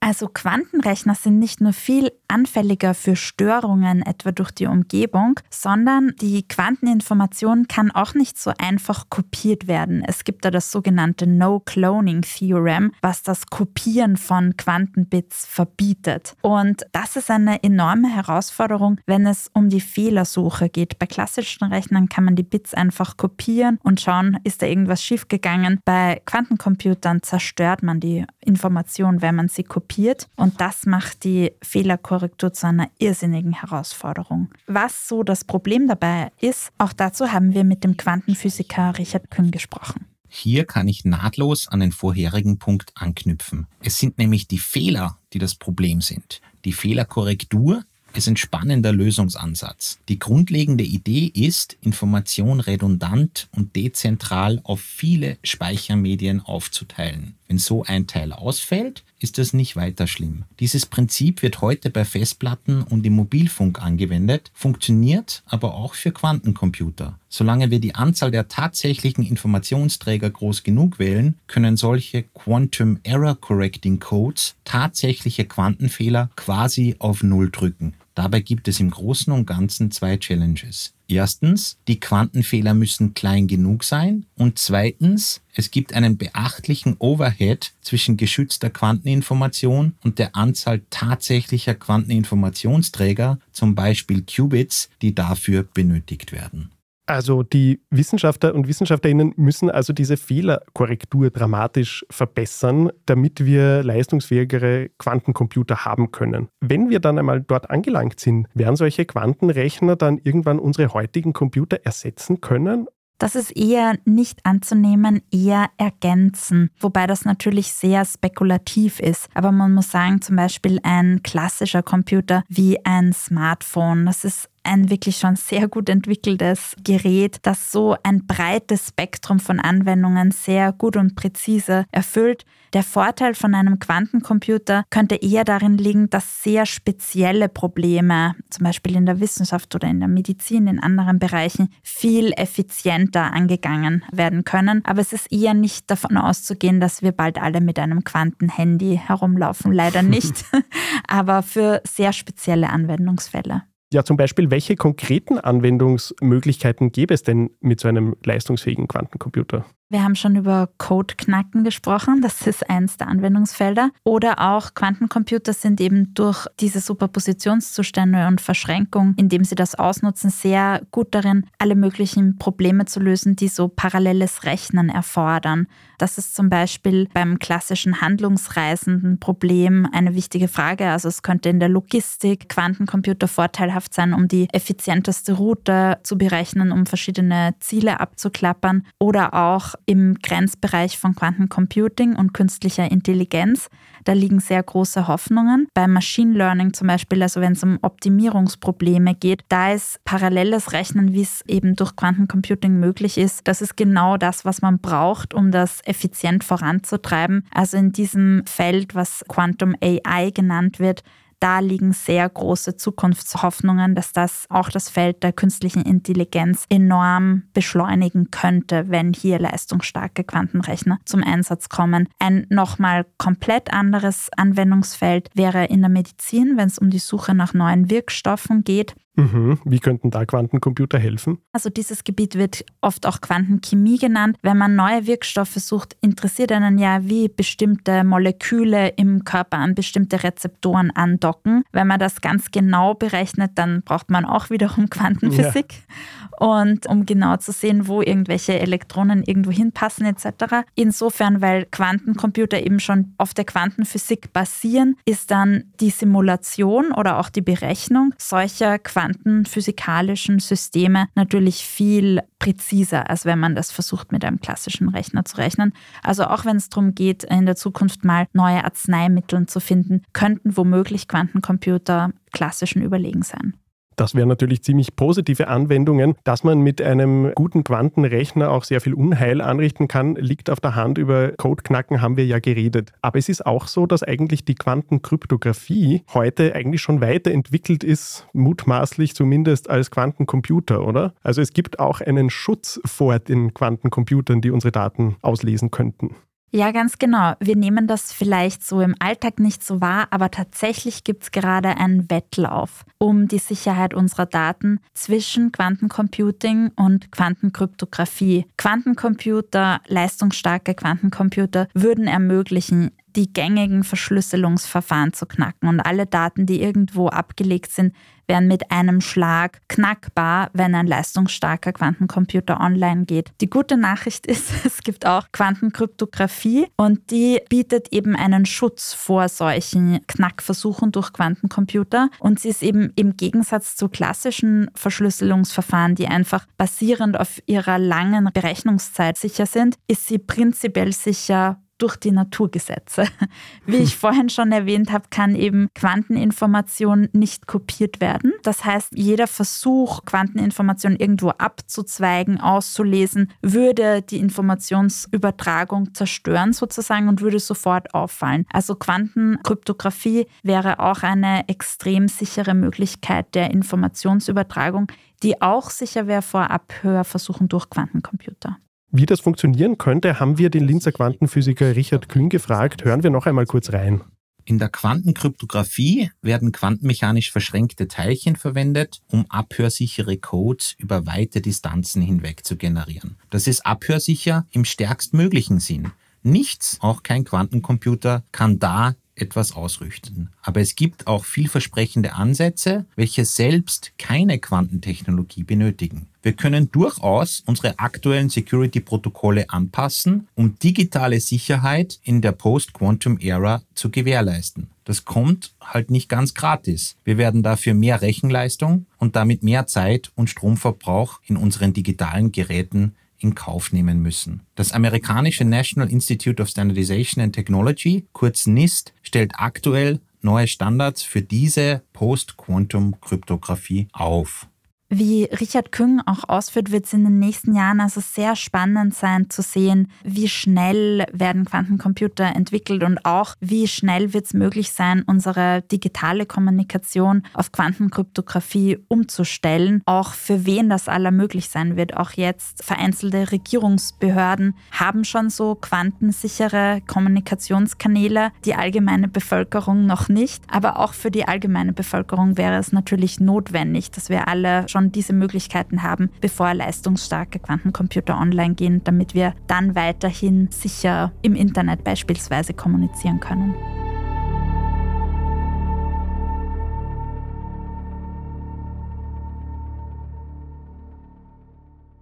Also 0.10 0.28
Quantenrechner 0.28 1.14
sind 1.14 1.38
nicht 1.38 1.62
nur 1.62 1.72
viel 1.72 2.12
anfälliger 2.28 2.96
für 2.96 3.16
Störungen 3.16 4.02
etwa 4.02 4.32
durch 4.32 4.50
die 4.50 4.66
Umgebung, 4.66 5.40
sondern 5.52 6.16
die 6.20 6.48
Quanteninformation 6.48 7.68
kann 7.68 7.92
auch 7.92 8.16
nicht 8.16 8.40
so 8.40 8.52
einfach 8.58 9.12
kopiert 9.12 9.68
werden. 9.68 10.04
Es 10.04 10.24
gibt 10.24 10.46
da 10.46 10.50
das 10.50 10.72
sogenannte 10.72 11.28
No-Cloning-Theorem, 11.28 12.92
was 13.04 13.22
das 13.22 13.52
Kopieren 13.52 14.18
von 14.18 14.58
Quantenbits 14.58 15.46
verbietet. 15.46 16.36
Und 16.42 16.88
das 16.92 17.16
ist 17.16 17.30
eine 17.30 17.62
enorme 17.62 18.10
Herausforderung, 18.10 19.00
wenn 19.06 19.28
es 19.28 19.52
um 19.54 19.70
die 19.70 19.80
Fehlersuche 19.80 20.70
geht. 20.70 20.98
Bei 20.98 21.06
klassischen 21.06 21.66
Rechnern 21.66 22.10
kann 22.10 22.24
man 22.24 22.36
die 22.36 22.42
Bits 22.42 22.74
einfach 22.74 23.16
kopieren 23.16 23.78
und 23.84 24.02
schauen, 24.02 24.40
ist 24.44 24.64
da 24.64 24.66
irgendwas 24.66 25.04
schiefgegangen. 25.04 25.82
Bei 25.86 26.20
Quantencomputern 26.26 27.22
zerstört 27.22 27.84
man 27.84 28.00
die 28.00 28.26
Information, 28.44 29.22
wenn 29.22 29.36
man 29.36 29.50
sie 29.50 29.64
kopiert 29.64 29.99
kopiert 30.00 30.30
und 30.38 30.62
das 30.62 30.86
macht 30.86 31.24
die 31.26 31.52
Fehlerkorrektur 31.62 32.54
zu 32.54 32.68
einer 32.68 32.90
irrsinnigen 33.00 33.54
Herausforderung. 33.54 34.50
Was 34.66 35.08
so 35.10 35.24
das 35.24 35.44
Problem 35.44 35.88
dabei 35.88 36.32
ist, 36.40 36.72
auch 36.78 36.94
dazu 36.94 37.32
haben 37.32 37.54
wir 37.54 37.66
mit 37.66 37.84
dem 37.84 37.98
Quantenphysiker 37.98 38.98
Richard 38.98 39.30
Kühn 39.30 39.52
gesprochen. 39.52 40.06
Hier 40.30 40.66
kann 40.66 40.88
ich 40.88 41.06
nahtlos 41.06 41.68
an 41.68 41.82
den 41.82 41.92
vorherigen 41.92 42.60
Punkt 42.60 42.92
anknüpfen. 42.96 43.68
Es 43.82 43.98
sind 43.98 44.18
nämlich 44.18 44.48
die 44.48 44.60
Fehler, 44.60 45.18
die 45.34 45.40
das 45.40 45.56
Problem 45.56 46.02
sind. 46.02 46.40
Die 46.66 46.74
Fehlerkorrektur 46.74 47.84
ist 48.14 48.28
ein 48.28 48.38
spannender 48.38 48.94
Lösungsansatz. 48.94 50.00
Die 50.08 50.20
grundlegende 50.20 50.84
Idee 50.84 51.26
ist, 51.26 51.78
Information 51.82 52.60
redundant 52.60 53.50
und 53.56 53.76
dezentral 53.76 54.62
auf 54.64 54.82
viele 54.82 55.38
Speichermedien 55.44 56.42
aufzuteilen. 56.42 57.39
Wenn 57.50 57.58
so 57.58 57.84
ein 57.84 58.06
Teil 58.06 58.32
ausfällt, 58.32 59.04
ist 59.20 59.40
das 59.40 59.54
nicht 59.54 59.76
weiter 59.76 60.06
schlimm. 60.06 60.44
Dieses 60.60 60.86
Prinzip 60.86 61.42
wird 61.42 61.62
heute 61.62 61.90
bei 61.90 62.06
Festplatten 62.06 62.84
und 62.84 63.04
im 63.08 63.14
Mobilfunk 63.14 63.82
angewendet, 63.82 64.52
funktioniert 64.54 65.42
aber 65.48 65.74
auch 65.74 65.96
für 65.96 66.12
Quantencomputer. 66.12 67.18
Solange 67.28 67.72
wir 67.72 67.80
die 67.80 67.96
Anzahl 67.96 68.30
der 68.30 68.50
tatsächlichen 68.50 69.26
Informationsträger 69.26 70.30
groß 70.30 70.62
genug 70.62 71.00
wählen, 71.00 71.40
können 71.48 71.76
solche 71.76 72.22
Quantum 72.22 73.00
Error 73.02 73.36
Correcting 73.36 74.00
Codes 74.00 74.56
tatsächliche 74.64 75.46
Quantenfehler 75.46 76.30
quasi 76.36 76.98
auf 77.00 77.24
Null 77.24 77.50
drücken. 77.50 77.96
Dabei 78.20 78.42
gibt 78.42 78.68
es 78.68 78.82
im 78.82 78.90
Großen 78.90 79.32
und 79.32 79.46
Ganzen 79.46 79.92
zwei 79.92 80.18
Challenges. 80.18 80.94
Erstens, 81.08 81.78
die 81.88 82.02
Quantenfehler 82.02 82.74
müssen 82.74 83.14
klein 83.14 83.48
genug 83.48 83.86
sein. 83.86 84.26
Und 84.36 84.60
zweitens, 84.60 85.40
es 85.54 85.72
gibt 85.72 85.94
einen 85.94 86.18
beachtlichen 86.18 86.98
Overhead 87.00 87.72
zwischen 87.80 88.18
geschützter 88.18 88.72
Quanteninformation 88.72 89.96
und 90.04 90.20
der 90.20 90.36
Anzahl 90.36 90.82
tatsächlicher 90.90 91.76
Quanteninformationsträger, 91.76 93.40
zum 93.54 93.74
Beispiel 93.74 94.24
Qubits, 94.24 94.90
die 95.02 95.16
dafür 95.16 95.64
benötigt 95.64 96.34
werden. 96.34 96.72
Also 97.10 97.42
die 97.42 97.82
Wissenschaftler 97.90 98.54
und 98.54 98.68
Wissenschaftlerinnen 98.68 99.34
müssen 99.36 99.72
also 99.72 99.94
diese 99.94 100.16
Fehlerkorrektur 100.16 101.32
dramatisch 101.32 102.06
verbessern, 102.12 102.92
damit 103.08 103.44
wir 103.44 103.82
leistungsfähigere 103.82 104.90
Quantencomputer 105.00 105.86
haben 105.86 106.12
können. 106.12 106.50
Wenn 106.62 106.92
wir 106.92 107.00
dann 107.00 107.18
einmal 107.18 107.42
dort 107.42 107.72
angelangt 107.72 108.20
sind, 108.20 108.46
werden 108.54 108.76
solche 108.76 109.06
Quantenrechner 109.06 109.96
dann 109.96 110.20
irgendwann 110.24 110.60
unsere 110.60 110.94
heutigen 110.94 111.34
Computer 111.34 111.80
ersetzen 111.84 112.42
können? 112.42 112.86
Das 113.18 113.36
ist 113.36 113.52
eher 113.52 113.98
nicht 114.06 114.40
anzunehmen, 114.46 115.22
eher 115.30 115.72
ergänzen, 115.78 116.70
wobei 116.80 117.06
das 117.06 117.26
natürlich 117.26 117.74
sehr 117.74 118.06
spekulativ 118.06 119.02
ist. 119.02 119.28
Aber 119.34 119.52
man 119.52 119.74
muss 119.74 119.92
sagen, 119.92 120.22
zum 120.22 120.38
Beispiel 120.38 120.80
ein 120.84 121.22
klassischer 121.22 121.84
Computer 121.84 122.44
wie 122.48 122.86
ein 122.86 123.12
Smartphone, 123.12 124.06
das 124.06 124.24
ist 124.24 124.50
ein 124.70 124.90
wirklich 124.90 125.18
schon 125.18 125.36
sehr 125.36 125.68
gut 125.68 125.90
entwickeltes 125.90 126.76
Gerät, 126.84 127.40
das 127.42 127.72
so 127.72 127.96
ein 128.04 128.28
breites 128.28 128.90
Spektrum 128.90 129.40
von 129.40 129.60
Anwendungen 129.60 130.32
sehr 130.32 130.72
gut 130.72 130.96
und 130.96 131.16
präzise 131.16 131.86
erfüllt. 131.92 132.46
Der 132.74 132.84
Vorteil 132.84 133.34
von 133.34 133.56
einem 133.56 133.80
Quantencomputer 133.80 134.84
könnte 134.92 135.16
eher 135.16 135.44
darin 135.44 135.80
liegen, 135.80 136.10
dass 136.12 136.44
sehr 136.44 136.68
spezielle 136.68 137.50
Probleme, 137.50 138.36
zum 138.52 138.64
Beispiel 138.64 138.96
in 138.96 139.08
der 139.08 139.20
Wissenschaft 139.20 139.74
oder 139.74 139.88
in 139.88 140.00
der 140.00 140.08
Medizin, 140.08 140.68
in 140.68 140.80
anderen 140.80 141.18
Bereichen, 141.18 141.70
viel 141.82 142.32
effizienter 142.38 143.34
angegangen 143.34 144.04
werden 144.12 144.44
können. 144.44 144.86
Aber 144.86 145.02
es 145.02 145.14
ist 145.14 145.32
eher 145.32 145.56
nicht 145.56 145.90
davon 145.90 146.16
auszugehen, 146.16 146.80
dass 146.80 147.02
wir 147.02 147.12
bald 147.12 147.42
alle 147.42 147.60
mit 147.60 147.80
einem 147.80 148.04
Quantenhandy 148.04 149.02
herumlaufen. 149.04 149.72
Leider 149.72 150.04
nicht. 150.04 150.46
Aber 151.08 151.42
für 151.42 151.82
sehr 151.88 152.14
spezielle 152.14 152.70
Anwendungsfälle. 152.70 153.64
Ja, 153.92 154.04
zum 154.04 154.18
Beispiel, 154.18 154.52
welche 154.52 154.76
konkreten 154.76 155.40
Anwendungsmöglichkeiten 155.40 156.92
gäbe 156.92 157.14
es 157.14 157.24
denn 157.24 157.50
mit 157.60 157.80
so 157.80 157.88
einem 157.88 158.16
leistungsfähigen 158.24 158.88
Quantencomputer? 158.88 159.66
Wir 159.92 160.04
haben 160.04 160.14
schon 160.14 160.36
über 160.36 160.70
Codeknacken 160.78 161.64
gesprochen, 161.64 162.22
das 162.22 162.46
ist 162.46 162.70
eins 162.70 162.98
der 162.98 163.08
Anwendungsfelder. 163.08 163.90
Oder 164.04 164.40
auch 164.40 164.76
Quantencomputer 164.76 165.52
sind 165.52 165.82
eben 165.82 166.14
durch 166.14 166.46
diese 166.60 166.80
Superpositionszustände 166.80 168.28
und 168.28 168.40
Verschränkung, 168.40 169.16
indem 169.18 169.44
sie 169.44 169.56
das 169.56 169.74
ausnutzen, 169.74 170.30
sehr 170.30 170.84
gut 170.92 171.16
darin, 171.16 171.48
alle 171.58 171.74
möglichen 171.74 172.38
Probleme 172.38 172.86
zu 172.86 173.00
lösen, 173.00 173.36
die 173.36 173.48
so 173.48 173.68
paralleles 173.68 174.44
Rechnen 174.44 174.90
erfordern. 174.90 175.66
Das 175.98 176.20
ist 176.20 176.36
zum 176.36 176.52
Beispiel 176.52 177.10
beim 177.16 177.40
klassischen 177.40 178.00
handlungsreisenden 178.00 179.20
Problem 179.20 179.88
eine 179.92 180.14
wichtige 180.14 180.50
Frage. 180.50 180.92
Also 180.92 181.08
es 181.08 181.24
könnte 181.24 181.50
in 181.50 181.60
der 181.60 181.68
Logistik 181.68 182.48
Quantencomputer 182.48 183.28
vorteilhaft 183.28 183.96
sein, 183.96 184.14
um 184.14 184.28
die 184.28 184.50
effizienteste 184.54 185.34
Route 185.34 185.98
zu 186.04 186.16
berechnen, 186.16 186.72
um 186.72 186.86
verschiedene 186.86 187.56
Ziele 187.60 188.00
abzuklappern 188.00 188.86
oder 189.00 189.34
auch 189.34 189.79
im 189.86 190.16
Grenzbereich 190.16 190.98
von 190.98 191.16
Quantencomputing 191.16 192.16
und 192.16 192.34
künstlicher 192.34 192.90
Intelligenz. 192.92 193.70
Da 194.06 194.14
liegen 194.14 194.40
sehr 194.40 194.64
große 194.64 195.08
Hoffnungen. 195.08 195.68
Beim 195.74 195.94
Machine 195.94 196.34
Learning 196.34 196.74
zum 196.74 196.88
Beispiel, 196.88 197.22
also 197.22 197.42
wenn 197.42 197.54
es 197.54 197.64
um 197.64 197.80
Optimierungsprobleme 197.82 199.16
geht, 199.16 199.44
da 199.50 199.74
ist 199.74 200.04
paralleles 200.04 200.74
Rechnen, 200.74 201.14
wie 201.14 201.22
es 201.22 201.44
eben 201.48 201.76
durch 201.76 201.96
Quantencomputing 201.96 202.80
möglich 202.80 203.18
ist. 203.18 203.48
Das 203.48 203.62
ist 203.62 203.76
genau 203.78 204.18
das, 204.18 204.46
was 204.46 204.62
man 204.62 204.80
braucht, 204.80 205.34
um 205.34 205.52
das 205.52 205.82
effizient 205.86 206.44
voranzutreiben. 206.44 207.46
Also 207.54 207.78
in 207.78 207.92
diesem 207.92 208.44
Feld, 208.46 208.96
was 208.96 209.24
Quantum 209.28 209.76
AI 209.82 210.32
genannt 210.32 210.80
wird, 210.80 211.04
da 211.40 211.60
liegen 211.60 211.94
sehr 211.94 212.28
große 212.28 212.76
Zukunftshoffnungen, 212.76 213.96
dass 213.96 214.12
das 214.12 214.46
auch 214.50 214.70
das 214.70 214.90
Feld 214.90 215.24
der 215.24 215.34
künstlichen 215.34 215.82
Intelligenz 215.82 216.66
enorm 216.70 217.44
beschleunigen 217.54 218.30
könnte, 218.32 218.90
wenn 218.90 219.14
hier 219.14 219.40
leistungsstarke 219.40 220.24
Quantenrechner 220.24 221.00
zum 221.06 221.24
Einsatz 221.24 221.70
kommen. 221.70 222.10
Ein 222.20 222.46
nochmal 222.50 223.06
komplett 223.18 223.74
anderes 223.74 224.30
Anwendungsfeld 224.36 225.30
wäre 225.34 225.66
in 225.66 225.82
der 225.82 225.90
Medizin, 225.90 226.58
wenn 226.58 226.68
es 226.68 226.78
um 226.78 226.90
die 226.90 227.00
Suche 227.00 227.34
nach 227.34 227.54
neuen 227.54 227.90
Wirkstoffen 227.90 228.64
geht. 228.64 228.96
Mhm. 229.20 229.60
Wie 229.66 229.80
könnten 229.80 230.12
da 230.12 230.26
Quantencomputer 230.26 230.98
helfen? 230.98 231.40
Also 231.52 231.70
dieses 231.70 232.04
Gebiet 232.04 232.36
wird 232.36 232.64
oft 232.82 233.06
auch 233.06 233.22
Quantenchemie 233.22 233.98
genannt. 233.98 234.38
Wenn 234.42 234.58
man 234.58 234.76
neue 234.76 235.06
Wirkstoffe 235.08 235.56
sucht, 235.56 235.98
interessiert 236.02 236.52
einen 236.52 236.78
ja, 236.78 237.00
wie 237.04 237.28
bestimmte 237.28 238.04
Moleküle 238.04 238.90
im 238.96 239.24
Körper 239.26 239.58
an 239.58 239.76
bestimmte 239.76 240.24
Rezeptoren 240.24 240.92
andocken. 240.92 241.64
Wenn 241.72 241.88
man 241.88 242.00
das 242.00 242.22
ganz 242.22 242.52
genau 242.52 242.94
berechnet, 242.94 243.52
dann 243.56 243.82
braucht 243.84 244.10
man 244.10 244.26
auch 244.26 244.50
wiederum 244.50 244.90
Quantenphysik. 244.90 245.74
Ja. 245.74 246.48
Und 246.48 246.88
um 246.88 247.06
genau 247.06 247.36
zu 247.36 247.52
sehen, 247.52 247.88
wo 247.88 248.02
irgendwelche 248.02 248.58
Elektronen 248.60 249.24
irgendwo 249.24 249.52
hinpassen 249.52 250.06
etc. 250.06 250.66
Insofern, 250.76 251.42
weil 251.42 251.66
Quantencomputer 251.66 252.66
eben 252.66 252.80
schon 252.80 253.14
auf 253.18 253.34
der 253.34 253.44
Quantenphysik 253.44 254.32
basieren, 254.32 254.96
ist 255.04 255.32
dann 255.32 255.66
die 255.82 255.90
Simulation 255.90 256.94
oder 256.94 257.20
auch 257.20 257.30
die 257.30 257.42
Berechnung 257.42 258.14
solcher 258.18 258.80
Quanten 258.80 259.09
quantenphysikalischen 259.10 260.40
Systeme 260.40 261.08
natürlich 261.16 261.66
viel 261.66 262.22
präziser, 262.38 263.10
als 263.10 263.26
wenn 263.26 263.40
man 263.40 263.56
das 263.56 263.72
versucht 263.72 264.12
mit 264.12 264.24
einem 264.24 264.40
klassischen 264.40 264.90
Rechner 264.90 265.26
zu 265.26 265.38
rechnen. 265.38 265.74
Also 266.04 266.26
auch 266.26 266.46
wenn 266.46 266.58
es 266.58 266.70
darum 266.70 266.96
geht, 266.96 267.24
in 267.24 267.46
der 267.46 267.56
Zukunft 267.56 268.06
mal 268.06 268.28
neue 268.34 268.64
Arzneimittel 268.64 269.46
zu 269.48 269.60
finden, 269.60 270.04
könnten 270.14 270.56
womöglich 270.56 271.08
Quantencomputer 271.08 272.12
klassischen 272.32 272.82
überlegen 272.82 273.24
sein. 273.24 273.54
Das 274.00 274.16
wären 274.16 274.30
natürlich 274.30 274.64
ziemlich 274.64 274.96
positive 274.96 275.50
Anwendungen. 275.50 276.16
Dass 276.24 276.46
man 276.46 276.62
mit 276.62 276.82
einem 276.82 277.34
guten 277.36 277.66
Quantenrechner 277.66 278.50
auch 278.50 278.64
sehr 278.64 278.80
viel 278.80 278.94
Unheil 278.94 279.42
anrichten 279.42 279.90
kann, 279.90 280.16
liegt 280.16 280.50
auf 280.50 280.62
der 280.62 280.76
Hand. 280.76 280.98
Über 280.98 281.34
Codeknacken 281.34 282.02
haben 282.02 282.16
wir 282.16 282.26
ja 282.26 282.40
geredet. 282.40 282.94
Aber 283.02 283.20
es 283.20 283.28
ist 283.28 283.46
auch 283.46 283.68
so, 283.68 283.86
dass 283.86 284.02
eigentlich 284.02 284.46
die 284.46 284.56
Quantenkryptographie 284.56 286.04
heute 286.14 286.56
eigentlich 286.56 286.82
schon 286.82 287.02
weiterentwickelt 287.02 287.84
ist, 287.84 288.26
mutmaßlich 288.32 289.16
zumindest 289.16 289.70
als 289.70 289.92
Quantencomputer, 289.92 290.88
oder? 290.88 291.14
Also 291.22 291.42
es 291.42 291.52
gibt 291.52 291.80
auch 291.80 292.00
einen 292.00 292.30
Schutz 292.30 292.80
vor 292.86 293.20
den 293.20 293.54
Quantencomputern, 293.54 294.40
die 294.40 294.52
unsere 294.52 294.72
Daten 294.72 295.18
auslesen 295.22 295.72
könnten. 295.72 296.16
Ja, 296.52 296.72
ganz 296.72 296.98
genau. 296.98 297.34
Wir 297.40 297.56
nehmen 297.56 297.86
das 297.86 298.12
vielleicht 298.12 298.66
so 298.66 298.82
im 298.82 298.96
Alltag 299.00 299.40
nicht 299.40 299.64
so 299.64 299.82
wahr, 299.82 300.08
aber 300.10 300.32
tatsächlich 300.32 301.04
gibt 301.04 301.24
es 301.24 301.32
gerade 301.32 301.78
einen 301.78 302.10
Wettlauf 302.10 302.86
um 302.98 303.28
die 303.28 303.40
Sicherheit 303.40 303.94
unserer 303.94 304.26
Daten 304.26 304.80
zwischen 304.94 305.52
Quantencomputing 305.52 306.72
und 306.76 307.12
Quantenkryptographie. 307.12 308.46
Quantencomputer, 308.58 309.82
leistungsstarke 309.88 310.74
Quantencomputer 310.74 311.68
würden 311.74 312.08
ermöglichen, 312.08 312.92
die 313.16 313.32
gängigen 313.32 313.84
Verschlüsselungsverfahren 313.84 315.14
zu 315.14 315.26
knacken. 315.26 315.70
Und 315.70 315.80
alle 315.80 316.06
Daten, 316.06 316.46
die 316.46 316.62
irgendwo 316.62 317.08
abgelegt 317.08 317.72
sind, 317.72 317.94
wären 318.30 318.48
mit 318.48 318.72
einem 318.72 319.02
Schlag 319.02 319.60
knackbar, 319.68 320.52
wenn 320.54 320.76
ein 320.76 320.88
leistungsstarker 320.88 321.74
Quantencomputer 321.74 322.62
online 322.62 323.06
geht. 323.06 323.32
Die 323.42 323.50
gute 323.50 323.76
Nachricht 323.76 324.26
ist, 324.28 324.52
es 324.64 324.84
gibt 324.84 325.06
auch 325.06 325.26
Quantenkryptographie 325.34 326.68
und 326.78 327.12
die 327.12 327.42
bietet 327.50 327.92
eben 327.92 328.16
einen 328.16 328.46
Schutz 328.46 328.94
vor 328.94 329.28
solchen 329.28 330.06
Knackversuchen 330.08 330.92
durch 330.92 331.12
Quantencomputer. 331.12 332.10
Und 332.20 332.40
sie 332.40 332.50
ist 332.50 332.64
eben 332.64 332.94
im 332.96 333.18
Gegensatz 333.18 333.76
zu 333.76 333.90
klassischen 333.90 334.70
Verschlüsselungsverfahren, 334.76 335.96
die 335.96 336.08
einfach 336.08 336.46
basierend 336.58 337.20
auf 337.20 337.42
ihrer 337.48 337.80
langen 337.80 338.30
Berechnungszeit 338.32 339.18
sicher 339.18 339.48
sind, 339.48 339.76
ist 339.88 340.08
sie 340.08 340.20
prinzipiell 340.20 340.94
sicher 340.94 341.60
durch 341.80 341.96
die 341.96 342.12
Naturgesetze. 342.12 343.06
Wie 343.66 343.78
ich 343.78 343.98
vorhin 343.98 344.30
schon 344.30 344.52
erwähnt 344.52 344.92
habe, 344.92 345.06
kann 345.10 345.36
eben 345.36 345.70
Quanteninformation 345.74 347.10
nicht 347.14 347.48
kopiert 347.48 348.00
werden. 348.02 348.34
Das 348.44 348.64
heißt, 348.64 348.92
jeder 348.96 349.28
Versuch, 349.28 350.06
Quanteninformation 350.06 350.96
irgendwo 350.96 351.30
abzuzweigen, 351.30 352.40
auszulesen, 352.40 353.32
würde 353.42 354.02
die 354.02 354.20
Informationsübertragung 354.20 355.94
zerstören 355.94 356.54
sozusagen 356.54 357.08
und 357.08 357.22
würde 357.22 357.40
sofort 357.40 357.94
auffallen. 357.94 358.46
Also 358.54 358.76
Quantenkryptographie 358.76 360.28
wäre 360.44 360.80
auch 360.80 361.04
eine 361.04 361.48
extrem 361.48 362.08
sichere 362.08 362.54
Möglichkeit 362.54 363.34
der 363.36 363.52
Informationsübertragung, 363.52 364.92
die 365.24 365.42
auch 365.42 365.70
sicher 365.70 366.08
wäre 366.08 366.22
vor 366.22 366.50
Abhörversuchen 366.50 367.50
durch 367.50 367.70
Quantencomputer. 367.70 368.58
Wie 368.92 369.06
das 369.06 369.20
funktionieren 369.20 369.78
könnte, 369.78 370.20
haben 370.20 370.40
wir 370.40 370.50
den 370.50 370.66
Linzer 370.66 370.92
Quantenphysiker 370.92 371.76
Richard 371.76 372.10
Kühn 372.10 372.28
gefragt. 372.28 372.84
Hören 372.84 373.04
wir 373.04 373.12
noch 373.12 373.28
einmal 373.28 373.46
kurz 373.46 373.72
rein. 373.72 374.02
In 374.46 374.58
der 374.58 374.70
Quantenkryptographie 374.70 376.10
werden 376.24 376.52
quantenmechanisch 376.52 377.32
verschränkte 377.32 377.88
Teilchen 377.88 378.36
verwendet, 378.36 379.02
um 379.08 379.28
abhörsichere 379.30 380.18
Codes 380.18 380.74
über 380.80 381.06
weite 381.06 381.40
Distanzen 381.40 382.02
hinweg 382.02 382.44
zu 382.44 382.58
generieren. 382.58 383.18
Das 383.30 383.46
ist 383.46 383.64
abhörsicher 383.64 384.48
im 384.50 384.66
stärkstmöglichen 384.66 385.60
Sinn. 385.60 385.92
Nichts, 386.24 386.80
auch 386.82 387.04
kein 387.04 387.26
Quantencomputer, 387.26 388.24
kann 388.32 388.58
da 388.58 388.96
etwas 389.22 389.54
ausrichten. 389.54 390.30
Aber 390.42 390.62
es 390.62 390.76
gibt 390.76 391.08
auch 391.08 391.26
vielversprechende 391.26 392.14
Ansätze, 392.14 392.86
welche 392.96 393.26
selbst 393.26 393.94
keine 393.98 394.40
Quantentechnologie 394.40 395.44
benötigen. 395.44 396.08
Wir 396.22 396.34
können 396.34 396.70
durchaus 396.72 397.44
unsere 397.46 397.80
aktuellen 397.80 398.30
Security-Protokolle 398.30 399.50
anpassen, 399.50 400.28
um 400.36 400.60
digitale 400.60 401.22
Sicherheit 401.22 402.00
in 402.04 402.22
der 402.22 402.34
Post-Quantum-Ära 402.34 403.62
zu 403.74 403.90
gewährleisten. 403.90 404.70
Das 404.84 405.06
kommt 405.06 405.54
halt 405.62 405.92
nicht 405.92 406.10
ganz 406.10 406.34
gratis. 406.34 406.98
Wir 407.06 407.18
werden 407.18 407.44
dafür 407.44 407.74
mehr 407.74 408.02
Rechenleistung 408.02 408.86
und 408.98 409.16
damit 409.16 409.44
mehr 409.44 409.68
Zeit 409.68 410.12
und 410.16 410.30
Stromverbrauch 410.30 411.20
in 411.26 411.38
unseren 411.38 411.74
digitalen 411.74 412.32
Geräten 412.32 412.96
in 413.20 413.36
Kauf 413.36 413.72
nehmen 413.72 414.02
müssen. 414.02 414.42
Das 414.56 414.72
amerikanische 414.72 415.46
National 415.46 415.90
Institute 415.90 416.42
of 416.42 416.50
Standardization 416.50 417.24
and 417.24 417.34
Technology, 417.34 418.08
kurz 418.14 418.48
NIST, 418.48 418.94
stellt 419.02 419.34
aktuell 419.36 420.00
neue 420.22 420.48
Standards 420.48 421.04
für 421.04 421.22
diese 421.22 421.84
Post-Quantum-Kryptographie 421.94 423.88
auf. 423.94 424.48
Wie 424.92 425.26
Richard 425.26 425.72
Küng 425.72 426.02
auch 426.08 426.28
ausführt, 426.28 426.72
wird 426.72 426.86
es 426.86 426.94
in 426.94 427.04
den 427.04 427.20
nächsten 427.20 427.54
Jahren 427.54 427.80
also 427.80 428.02
sehr 428.02 428.36
spannend 428.36 428.96
sein 428.96 429.30
zu 429.30 429.44
sehen, 429.44 429.92
wie 430.04 430.28
schnell 430.28 431.06
werden 431.14 431.46
Quantencomputer 431.46 432.36
entwickelt 432.36 432.84
und 432.84 433.06
auch 433.06 433.36
wie 433.40 433.68
schnell 433.68 434.14
wird 434.14 434.26
es 434.26 434.34
möglich 434.34 434.72
sein, 434.72 435.04
unsere 435.06 435.62
digitale 435.72 436.26
Kommunikation 436.26 437.22
auf 437.36 437.52
Quantenkryptographie 437.52 438.80
umzustellen. 438.88 439.84
Auch 439.86 440.14
für 440.14 440.48
wen 440.48 440.70
das 440.70 440.90
aller 440.90 441.12
möglich 441.12 441.50
sein 441.50 441.78
wird. 441.78 441.96
Auch 441.96 442.14
jetzt 442.14 442.64
vereinzelte 442.64 443.32
Regierungsbehörden 443.32 444.56
haben 444.72 445.04
schon 445.04 445.30
so 445.30 445.54
quantensichere 445.54 446.82
Kommunikationskanäle, 446.88 448.32
die 448.44 448.56
allgemeine 448.56 449.08
Bevölkerung 449.08 449.86
noch 449.86 450.10
nicht. 450.10 450.42
Aber 450.50 450.80
auch 450.80 450.94
für 450.94 451.12
die 451.12 451.28
allgemeine 451.28 451.74
Bevölkerung 451.74 452.38
wäre 452.38 452.58
es 452.58 452.72
natürlich 452.72 453.20
notwendig, 453.20 453.92
dass 453.92 454.10
wir 454.10 454.28
alle 454.28 454.68
schon 454.68 454.79
schon 454.80 454.92
diese 454.92 455.14
Möglichkeiten 455.14 455.84
haben, 455.84 456.10
bevor 456.22 456.54
leistungsstarke 456.54 457.40
Quantencomputer 457.40 458.18
online 458.18 458.56
gehen, 458.56 458.82
damit 458.84 459.14
wir 459.14 459.34
dann 459.48 459.76
weiterhin 459.76 460.48
sicher 460.52 461.12
im 461.22 461.36
Internet 461.36 461.84
beispielsweise 461.84 462.54
kommunizieren 462.54 463.20
können. 463.20 463.56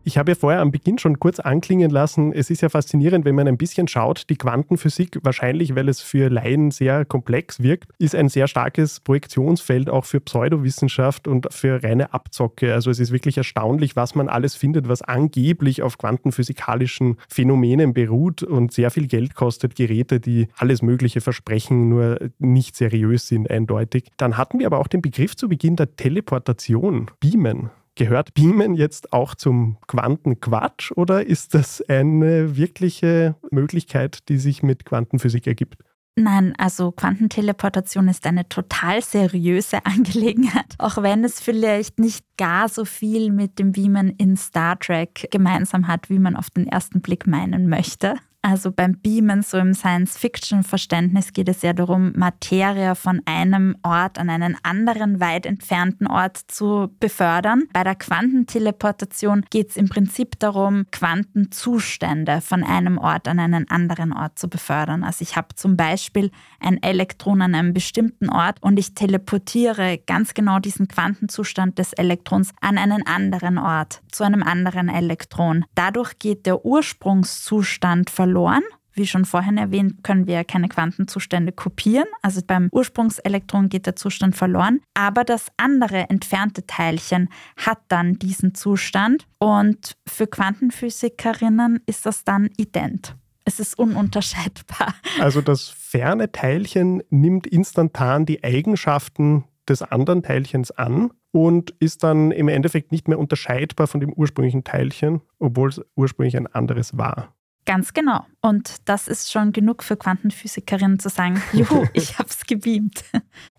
Ich 0.07 0.17
habe 0.17 0.31
ja 0.31 0.35
vorher 0.35 0.61
am 0.61 0.71
Beginn 0.71 0.97
schon 0.97 1.19
kurz 1.19 1.41
anklingen 1.41 1.91
lassen, 1.91 2.31
es 2.31 2.49
ist 2.49 2.61
ja 2.61 2.69
faszinierend, 2.69 3.25
wenn 3.25 3.35
man 3.35 3.45
ein 3.45 3.57
bisschen 3.57 3.89
schaut, 3.89 4.29
die 4.29 4.37
Quantenphysik, 4.37 5.19
wahrscheinlich 5.23 5.75
weil 5.75 5.89
es 5.89 5.99
für 5.99 6.29
Laien 6.29 6.71
sehr 6.71 7.03
komplex 7.03 7.61
wirkt, 7.61 7.91
ist 7.99 8.15
ein 8.15 8.29
sehr 8.29 8.47
starkes 8.47 9.01
Projektionsfeld 9.01 9.89
auch 9.89 10.05
für 10.05 10.21
Pseudowissenschaft 10.21 11.27
und 11.27 11.53
für 11.53 11.83
reine 11.83 12.13
Abzocke. 12.13 12.73
Also 12.73 12.89
es 12.89 13.01
ist 13.01 13.11
wirklich 13.11 13.37
erstaunlich, 13.37 13.97
was 13.97 14.15
man 14.15 14.29
alles 14.29 14.55
findet, 14.55 14.87
was 14.87 15.01
angeblich 15.01 15.81
auf 15.81 15.97
quantenphysikalischen 15.97 17.17
Phänomenen 17.27 17.93
beruht 17.93 18.43
und 18.43 18.71
sehr 18.71 18.91
viel 18.91 19.07
Geld 19.07 19.35
kostet, 19.35 19.75
Geräte, 19.75 20.21
die 20.21 20.47
alles 20.55 20.81
Mögliche 20.81 21.19
versprechen, 21.19 21.89
nur 21.89 22.17
nicht 22.39 22.77
seriös 22.77 23.27
sind, 23.27 23.51
eindeutig. 23.51 24.05
Dann 24.15 24.37
hatten 24.37 24.59
wir 24.59 24.67
aber 24.67 24.79
auch 24.79 24.87
den 24.87 25.01
Begriff 25.01 25.35
zu 25.35 25.49
Beginn 25.49 25.75
der 25.75 25.97
Teleportation, 25.97 27.11
Beamen. 27.19 27.71
Gehört 27.97 28.35
Beamen 28.35 28.75
jetzt 28.75 29.11
auch 29.11 29.33
zum 29.33 29.77
Quantenquatsch 29.87 30.91
oder 30.91 31.25
ist 31.25 31.55
das 31.55 31.81
eine 31.89 32.55
wirkliche 32.55 33.35
Möglichkeit, 33.49 34.29
die 34.29 34.37
sich 34.37 34.61
mit 34.61 34.85
Quantenphysik 34.85 35.47
ergibt? 35.47 35.81
Nein, 36.15 36.53
also 36.59 36.91
Quantenteleportation 36.91 38.07
ist 38.07 38.27
eine 38.27 38.47
total 38.47 39.01
seriöse 39.01 39.79
Angelegenheit, 39.83 40.75
auch 40.77 41.01
wenn 41.01 41.23
es 41.23 41.39
vielleicht 41.39 41.97
nicht 41.97 42.23
gar 42.37 42.69
so 42.69 42.85
viel 42.85 43.31
mit 43.31 43.57
dem 43.57 43.71
Beamen 43.71 44.11
in 44.11 44.37
Star 44.37 44.77
Trek 44.77 45.29
gemeinsam 45.31 45.87
hat, 45.87 46.11
wie 46.11 46.19
man 46.19 46.35
auf 46.35 46.51
den 46.51 46.67
ersten 46.67 47.01
Blick 47.01 47.25
meinen 47.25 47.67
möchte. 47.67 48.13
Also 48.49 48.71
beim 48.71 48.97
Beamen, 48.97 49.41
so 49.41 49.57
im 49.57 49.73
Science-Fiction-Verständnis, 49.73 51.33
geht 51.33 51.49
es 51.49 51.63
ja 51.63 51.73
darum, 51.73 52.13
Materie 52.15 52.95
von 52.95 53.21
einem 53.25 53.75
Ort 53.83 54.17
an 54.17 54.29
einen 54.29 54.55
anderen 54.63 55.19
weit 55.19 55.45
entfernten 55.45 56.07
Ort 56.07 56.37
zu 56.47 56.89
befördern. 57.01 57.63
Bei 57.73 57.83
der 57.83 57.95
Quantenteleportation 57.95 59.43
geht 59.49 59.71
es 59.71 59.75
im 59.75 59.89
Prinzip 59.89 60.39
darum, 60.39 60.85
Quantenzustände 60.93 62.39
von 62.39 62.63
einem 62.63 62.97
Ort 62.97 63.27
an 63.27 63.39
einen 63.39 63.69
anderen 63.69 64.13
Ort 64.13 64.39
zu 64.39 64.47
befördern. 64.47 65.03
Also 65.03 65.23
ich 65.23 65.35
habe 65.35 65.49
zum 65.55 65.75
Beispiel 65.75 66.31
ein 66.61 66.81
Elektron 66.81 67.41
an 67.41 67.53
einem 67.53 67.73
bestimmten 67.73 68.29
Ort 68.29 68.63
und 68.63 68.79
ich 68.79 68.93
teleportiere 68.93 69.99
ganz 70.07 70.33
genau 70.33 70.59
diesen 70.59 70.87
Quantenzustand 70.87 71.77
des 71.79 71.91
Elektrons 71.91 72.51
an 72.61 72.77
einen 72.77 73.05
anderen 73.05 73.57
Ort, 73.57 74.01
zu 74.09 74.23
einem 74.23 74.41
anderen 74.41 74.87
Elektron. 74.87 75.65
Dadurch 75.75 76.17
geht 76.17 76.45
der 76.45 76.63
Ursprungszustand 76.63 78.09
verloren 78.09 78.36
verloren. 78.37 78.63
Wie 78.93 79.05
schon 79.05 79.25
vorhin 79.25 79.57
erwähnt, 79.57 80.03
können 80.03 80.25
wir 80.25 80.43
keine 80.43 80.69
Quantenzustände 80.69 81.51
kopieren. 81.51 82.07
Also 82.23 82.41
beim 82.45 82.67
Ursprungselektron 82.71 83.69
geht 83.69 83.85
der 83.85 83.95
Zustand 83.95 84.35
verloren. 84.35 84.79
Aber 84.95 85.23
das 85.23 85.47
andere 85.57 86.09
entfernte 86.09 86.65
Teilchen 86.65 87.29
hat 87.57 87.79
dann 87.89 88.13
diesen 88.13 88.55
Zustand. 88.55 89.27
Und 89.37 89.95
für 90.07 90.25
Quantenphysikerinnen 90.25 91.79
ist 91.85 92.07
das 92.07 92.23
dann 92.23 92.49
ident. 92.57 93.15
Es 93.45 93.59
ist 93.59 93.77
ununterscheidbar. 93.77 94.93
Also 95.19 95.41
das 95.41 95.69
ferne 95.69 96.31
Teilchen 96.31 97.03
nimmt 97.09 97.45
instantan 97.47 98.25
die 98.25 98.43
Eigenschaften 98.43 99.45
des 99.69 99.83
anderen 99.83 100.23
Teilchens 100.23 100.71
an 100.71 101.11
und 101.31 101.71
ist 101.79 102.03
dann 102.03 102.31
im 102.31 102.47
Endeffekt 102.47 102.91
nicht 102.91 103.07
mehr 103.07 103.19
unterscheidbar 103.19 103.87
von 103.87 103.99
dem 103.99 104.11
ursprünglichen 104.11 104.63
Teilchen, 104.63 105.21
obwohl 105.39 105.69
es 105.69 105.81
ursprünglich 105.95 106.35
ein 106.35 106.47
anderes 106.47 106.97
war. 106.97 107.36
Ganz 107.67 107.93
genau. 107.93 108.25
Und 108.41 108.87
das 108.87 109.09
ist 109.09 109.29
schon 109.29 109.51
genug 109.51 109.83
für 109.83 109.97
Quantenphysikerinnen 109.97 110.99
zu 110.99 111.09
sagen, 111.09 111.43
juhu, 111.51 111.85
ich 111.91 112.17
habe 112.17 112.29
es 112.29 112.45
gebeamt. 112.45 113.03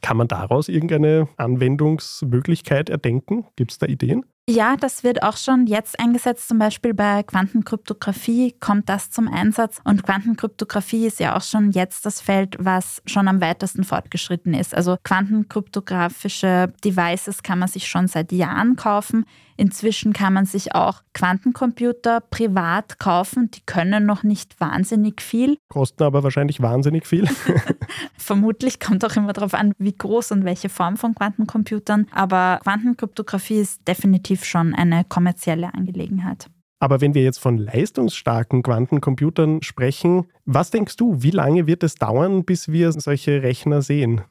Kann 0.00 0.16
man 0.16 0.28
daraus 0.28 0.70
irgendeine 0.70 1.28
Anwendungsmöglichkeit 1.36 2.88
erdenken? 2.88 3.44
Gibt 3.54 3.72
es 3.72 3.78
da 3.78 3.86
Ideen? 3.86 4.24
Ja, 4.50 4.76
das 4.76 5.04
wird 5.04 5.22
auch 5.22 5.36
schon 5.36 5.66
jetzt 5.66 6.00
eingesetzt. 6.00 6.48
Zum 6.48 6.58
Beispiel 6.58 6.94
bei 6.94 7.22
Quantenkryptographie 7.22 8.54
kommt 8.58 8.88
das 8.88 9.10
zum 9.10 9.28
Einsatz. 9.28 9.78
Und 9.84 10.04
Quantenkryptographie 10.04 11.06
ist 11.06 11.20
ja 11.20 11.36
auch 11.36 11.42
schon 11.42 11.70
jetzt 11.72 12.06
das 12.06 12.22
Feld, 12.22 12.56
was 12.58 13.02
schon 13.04 13.28
am 13.28 13.42
weitesten 13.42 13.84
fortgeschritten 13.84 14.54
ist. 14.54 14.74
Also 14.74 14.96
quantenkryptografische 15.04 16.72
Devices 16.82 17.42
kann 17.42 17.58
man 17.58 17.68
sich 17.68 17.88
schon 17.88 18.08
seit 18.08 18.32
Jahren 18.32 18.76
kaufen. 18.76 19.26
Inzwischen 19.58 20.12
kann 20.12 20.32
man 20.32 20.46
sich 20.46 20.74
auch 20.74 21.02
Quantencomputer 21.14 22.20
privat 22.20 23.00
kaufen. 23.00 23.50
Die 23.50 23.60
können 23.66 24.06
noch 24.06 24.22
nicht 24.22 24.60
wahnsinnig 24.60 25.20
viel. 25.20 25.58
Kosten 25.68 26.04
aber 26.04 26.22
wahrscheinlich 26.22 26.62
wahnsinnig 26.62 27.06
viel. 27.06 27.28
Vermutlich 28.16 28.78
kommt 28.78 29.04
auch 29.04 29.16
immer 29.16 29.32
darauf 29.32 29.54
an, 29.54 29.72
wie 29.78 29.92
groß 29.92 30.30
und 30.30 30.44
welche 30.44 30.68
Form 30.68 30.96
von 30.96 31.14
Quantencomputern. 31.14 32.06
Aber 32.12 32.60
Quantenkryptographie 32.62 33.58
ist 33.58 33.86
definitiv 33.88 34.37
schon 34.44 34.74
eine 34.74 35.04
kommerzielle 35.04 35.74
Angelegenheit. 35.74 36.48
Aber 36.80 37.00
wenn 37.00 37.14
wir 37.14 37.22
jetzt 37.22 37.38
von 37.38 37.58
leistungsstarken 37.58 38.62
Quantencomputern 38.62 39.62
sprechen, 39.62 40.26
was 40.44 40.70
denkst 40.70 40.96
du, 40.96 41.22
wie 41.22 41.32
lange 41.32 41.66
wird 41.66 41.82
es 41.82 41.96
dauern, 41.96 42.44
bis 42.44 42.68
wir 42.68 42.92
solche 42.92 43.42
Rechner 43.42 43.82
sehen? 43.82 44.22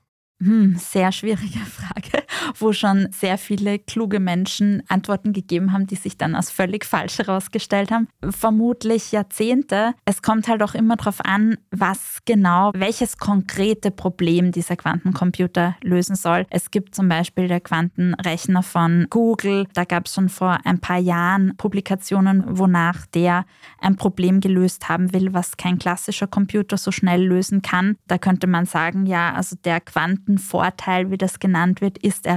Hm, 0.41 0.75
sehr 0.77 1.11
schwierige 1.11 1.59
Frage, 1.65 2.23
wo 2.55 2.73
schon 2.73 3.07
sehr 3.11 3.37
viele 3.37 3.79
kluge 3.79 4.19
Menschen 4.19 4.83
Antworten 4.87 5.33
gegeben 5.33 5.73
haben, 5.73 5.87
die 5.87 5.95
sich 5.95 6.17
dann 6.17 6.35
als 6.35 6.51
völlig 6.51 6.85
falsch 6.85 7.19
herausgestellt 7.19 7.91
haben. 7.91 8.07
Vermutlich 8.29 9.11
Jahrzehnte. 9.11 9.93
Es 10.05 10.21
kommt 10.21 10.47
halt 10.47 10.63
auch 10.63 10.73
immer 10.73 10.95
darauf 10.95 11.23
an, 11.23 11.57
was 11.71 12.19
genau, 12.25 12.71
welches 12.75 13.17
konkrete 13.17 13.91
Problem 13.91 14.51
dieser 14.51 14.75
Quantencomputer 14.75 15.75
lösen 15.83 16.15
soll. 16.15 16.45
Es 16.49 16.71
gibt 16.71 16.95
zum 16.95 17.09
Beispiel 17.09 17.47
der 17.47 17.59
Quantenrechner 17.59 18.63
von 18.63 19.07
Google. 19.09 19.67
Da 19.73 19.83
gab 19.83 20.05
es 20.05 20.13
schon 20.13 20.29
vor 20.29 20.59
ein 20.63 20.79
paar 20.79 20.99
Jahren 20.99 21.55
Publikationen, 21.57 22.43
wonach 22.47 23.05
der 23.07 23.45
ein 23.79 23.95
Problem 23.95 24.39
gelöst 24.39 24.89
haben 24.89 25.13
will, 25.13 25.33
was 25.33 25.57
kein 25.57 25.77
klassischer 25.77 26.27
Computer 26.27 26.77
so 26.77 26.91
schnell 26.91 27.23
lösen 27.23 27.61
kann. 27.61 27.97
Da 28.07 28.17
könnte 28.17 28.47
man 28.47 28.65
sagen, 28.65 29.05
ja, 29.05 29.33
also 29.33 29.55
der 29.63 29.81
Quanten 29.81 30.37
Vorteil, 30.37 31.11
wie 31.11 31.17
das 31.17 31.39
genannt 31.39 31.81
wird, 31.81 31.97
ist 31.97 32.25
erreicht. 32.25 32.36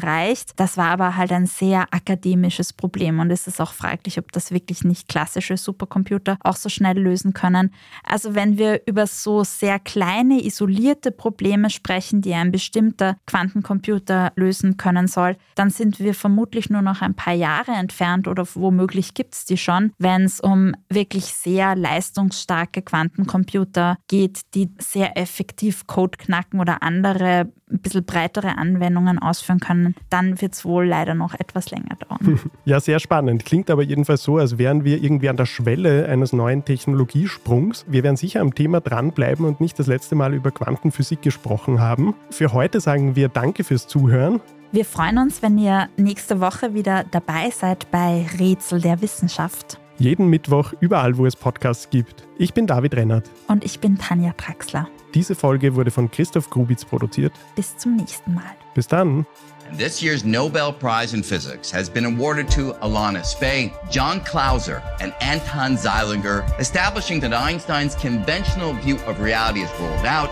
Das 0.56 0.76
war 0.76 0.88
aber 0.88 1.16
halt 1.16 1.32
ein 1.32 1.46
sehr 1.46 1.86
akademisches 1.90 2.72
Problem 2.72 3.18
und 3.20 3.30
es 3.30 3.46
ist 3.46 3.60
auch 3.60 3.72
fraglich, 3.72 4.18
ob 4.18 4.32
das 4.32 4.50
wirklich 4.50 4.84
nicht 4.84 5.08
klassische 5.08 5.56
Supercomputer 5.56 6.38
auch 6.40 6.56
so 6.56 6.68
schnell 6.68 6.98
lösen 6.98 7.32
können. 7.32 7.72
Also 8.04 8.34
wenn 8.34 8.58
wir 8.58 8.82
über 8.86 9.06
so 9.06 9.44
sehr 9.44 9.78
kleine, 9.78 10.44
isolierte 10.44 11.10
Probleme 11.10 11.70
sprechen, 11.70 12.22
die 12.22 12.34
ein 12.34 12.50
bestimmter 12.50 13.16
Quantencomputer 13.26 14.32
lösen 14.36 14.76
können 14.76 15.06
soll, 15.06 15.36
dann 15.54 15.70
sind 15.70 16.00
wir 16.00 16.14
vermutlich 16.14 16.70
nur 16.70 16.82
noch 16.82 17.02
ein 17.02 17.14
paar 17.14 17.34
Jahre 17.34 17.72
entfernt 17.72 18.28
oder 18.28 18.46
womöglich 18.54 19.14
gibt 19.14 19.34
es 19.34 19.44
die 19.44 19.56
schon, 19.56 19.92
wenn 19.98 20.24
es 20.24 20.40
um 20.40 20.74
wirklich 20.88 21.26
sehr 21.26 21.76
leistungsstarke 21.76 22.82
Quantencomputer 22.82 23.98
geht, 24.08 24.40
die 24.54 24.70
sehr 24.78 25.16
effektiv 25.16 25.86
Code 25.86 26.18
knacken 26.18 26.60
oder 26.60 26.82
andere 26.82 27.52
ein 27.70 27.78
bisschen 27.78 28.04
breitere 28.04 28.58
Anwendungen 28.58 29.18
ausführen 29.18 29.60
können, 29.60 29.94
dann 30.08 30.40
wird 30.40 30.54
es 30.54 30.64
wohl 30.64 30.86
leider 30.86 31.14
noch 31.14 31.34
etwas 31.34 31.70
länger 31.70 31.96
dauern. 31.96 32.40
Ja, 32.64 32.78
sehr 32.78 33.00
spannend. 33.00 33.44
Klingt 33.44 33.70
aber 33.70 33.82
jedenfalls 33.82 34.22
so, 34.22 34.36
als 34.36 34.58
wären 34.58 34.84
wir 34.84 35.02
irgendwie 35.02 35.28
an 35.28 35.36
der 35.36 35.46
Schwelle 35.46 36.06
eines 36.06 36.32
neuen 36.32 36.64
Technologiesprungs. 36.64 37.86
Wir 37.88 38.02
werden 38.02 38.16
sicher 38.16 38.40
am 38.40 38.54
Thema 38.54 38.80
dranbleiben 38.80 39.44
und 39.44 39.60
nicht 39.60 39.78
das 39.78 39.86
letzte 39.86 40.14
Mal 40.14 40.34
über 40.34 40.50
Quantenphysik 40.50 41.22
gesprochen 41.22 41.80
haben. 41.80 42.14
Für 42.30 42.52
heute 42.52 42.80
sagen 42.80 43.16
wir 43.16 43.28
Danke 43.28 43.64
fürs 43.64 43.88
Zuhören. 43.88 44.40
Wir 44.72 44.84
freuen 44.84 45.18
uns, 45.18 45.42
wenn 45.42 45.58
ihr 45.58 45.88
nächste 45.96 46.40
Woche 46.40 46.74
wieder 46.74 47.04
dabei 47.10 47.50
seid 47.50 47.90
bei 47.90 48.26
Rätsel 48.38 48.80
der 48.80 49.02
Wissenschaft. 49.02 49.80
Jeden 49.98 50.28
Mittwoch 50.28 50.72
überall, 50.80 51.18
wo 51.18 51.26
es 51.26 51.36
Podcasts 51.36 51.90
gibt. 51.90 52.26
Ich 52.38 52.54
bin 52.54 52.66
David 52.66 52.94
Rennert. 52.94 53.30
Und 53.48 53.64
ich 53.64 53.80
bin 53.80 53.98
Tanja 53.98 54.32
Traxler. 54.32 54.88
Diese 55.14 55.34
Folge 55.34 55.74
wurde 55.74 55.90
von 55.90 56.10
Christoph 56.10 56.50
Grubitz 56.50 56.84
produziert. 56.84 57.32
Bis 57.56 57.76
zum 57.76 57.96
nächsten 57.96 58.34
Mal. 58.34 58.54
Bis 58.74 58.86
dann. 58.86 59.26
And 59.68 59.78
this 59.78 60.02
year's 60.02 60.24
Nobel 60.24 60.72
Prize 60.72 61.14
in 61.14 61.22
Physics 61.22 61.72
has 61.72 61.88
been 61.88 62.04
awarded 62.04 62.48
to 62.50 62.72
Alana 62.82 63.24
Spey, 63.24 63.72
John 63.88 64.20
Clauser, 64.20 64.82
and 65.00 65.12
Anton 65.20 65.76
Zeilinger, 65.76 66.42
establishing 66.58 67.20
that 67.20 67.32
Einstein's 67.32 67.94
conventional 67.94 68.74
view 68.74 68.96
of 69.06 69.20
reality 69.20 69.60
is 69.60 69.70
ruled 69.78 70.04
out, 70.04 70.28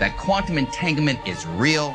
that 0.00 0.16
quantum 0.16 0.56
entanglement 0.56 1.18
is 1.26 1.46
real, 1.58 1.94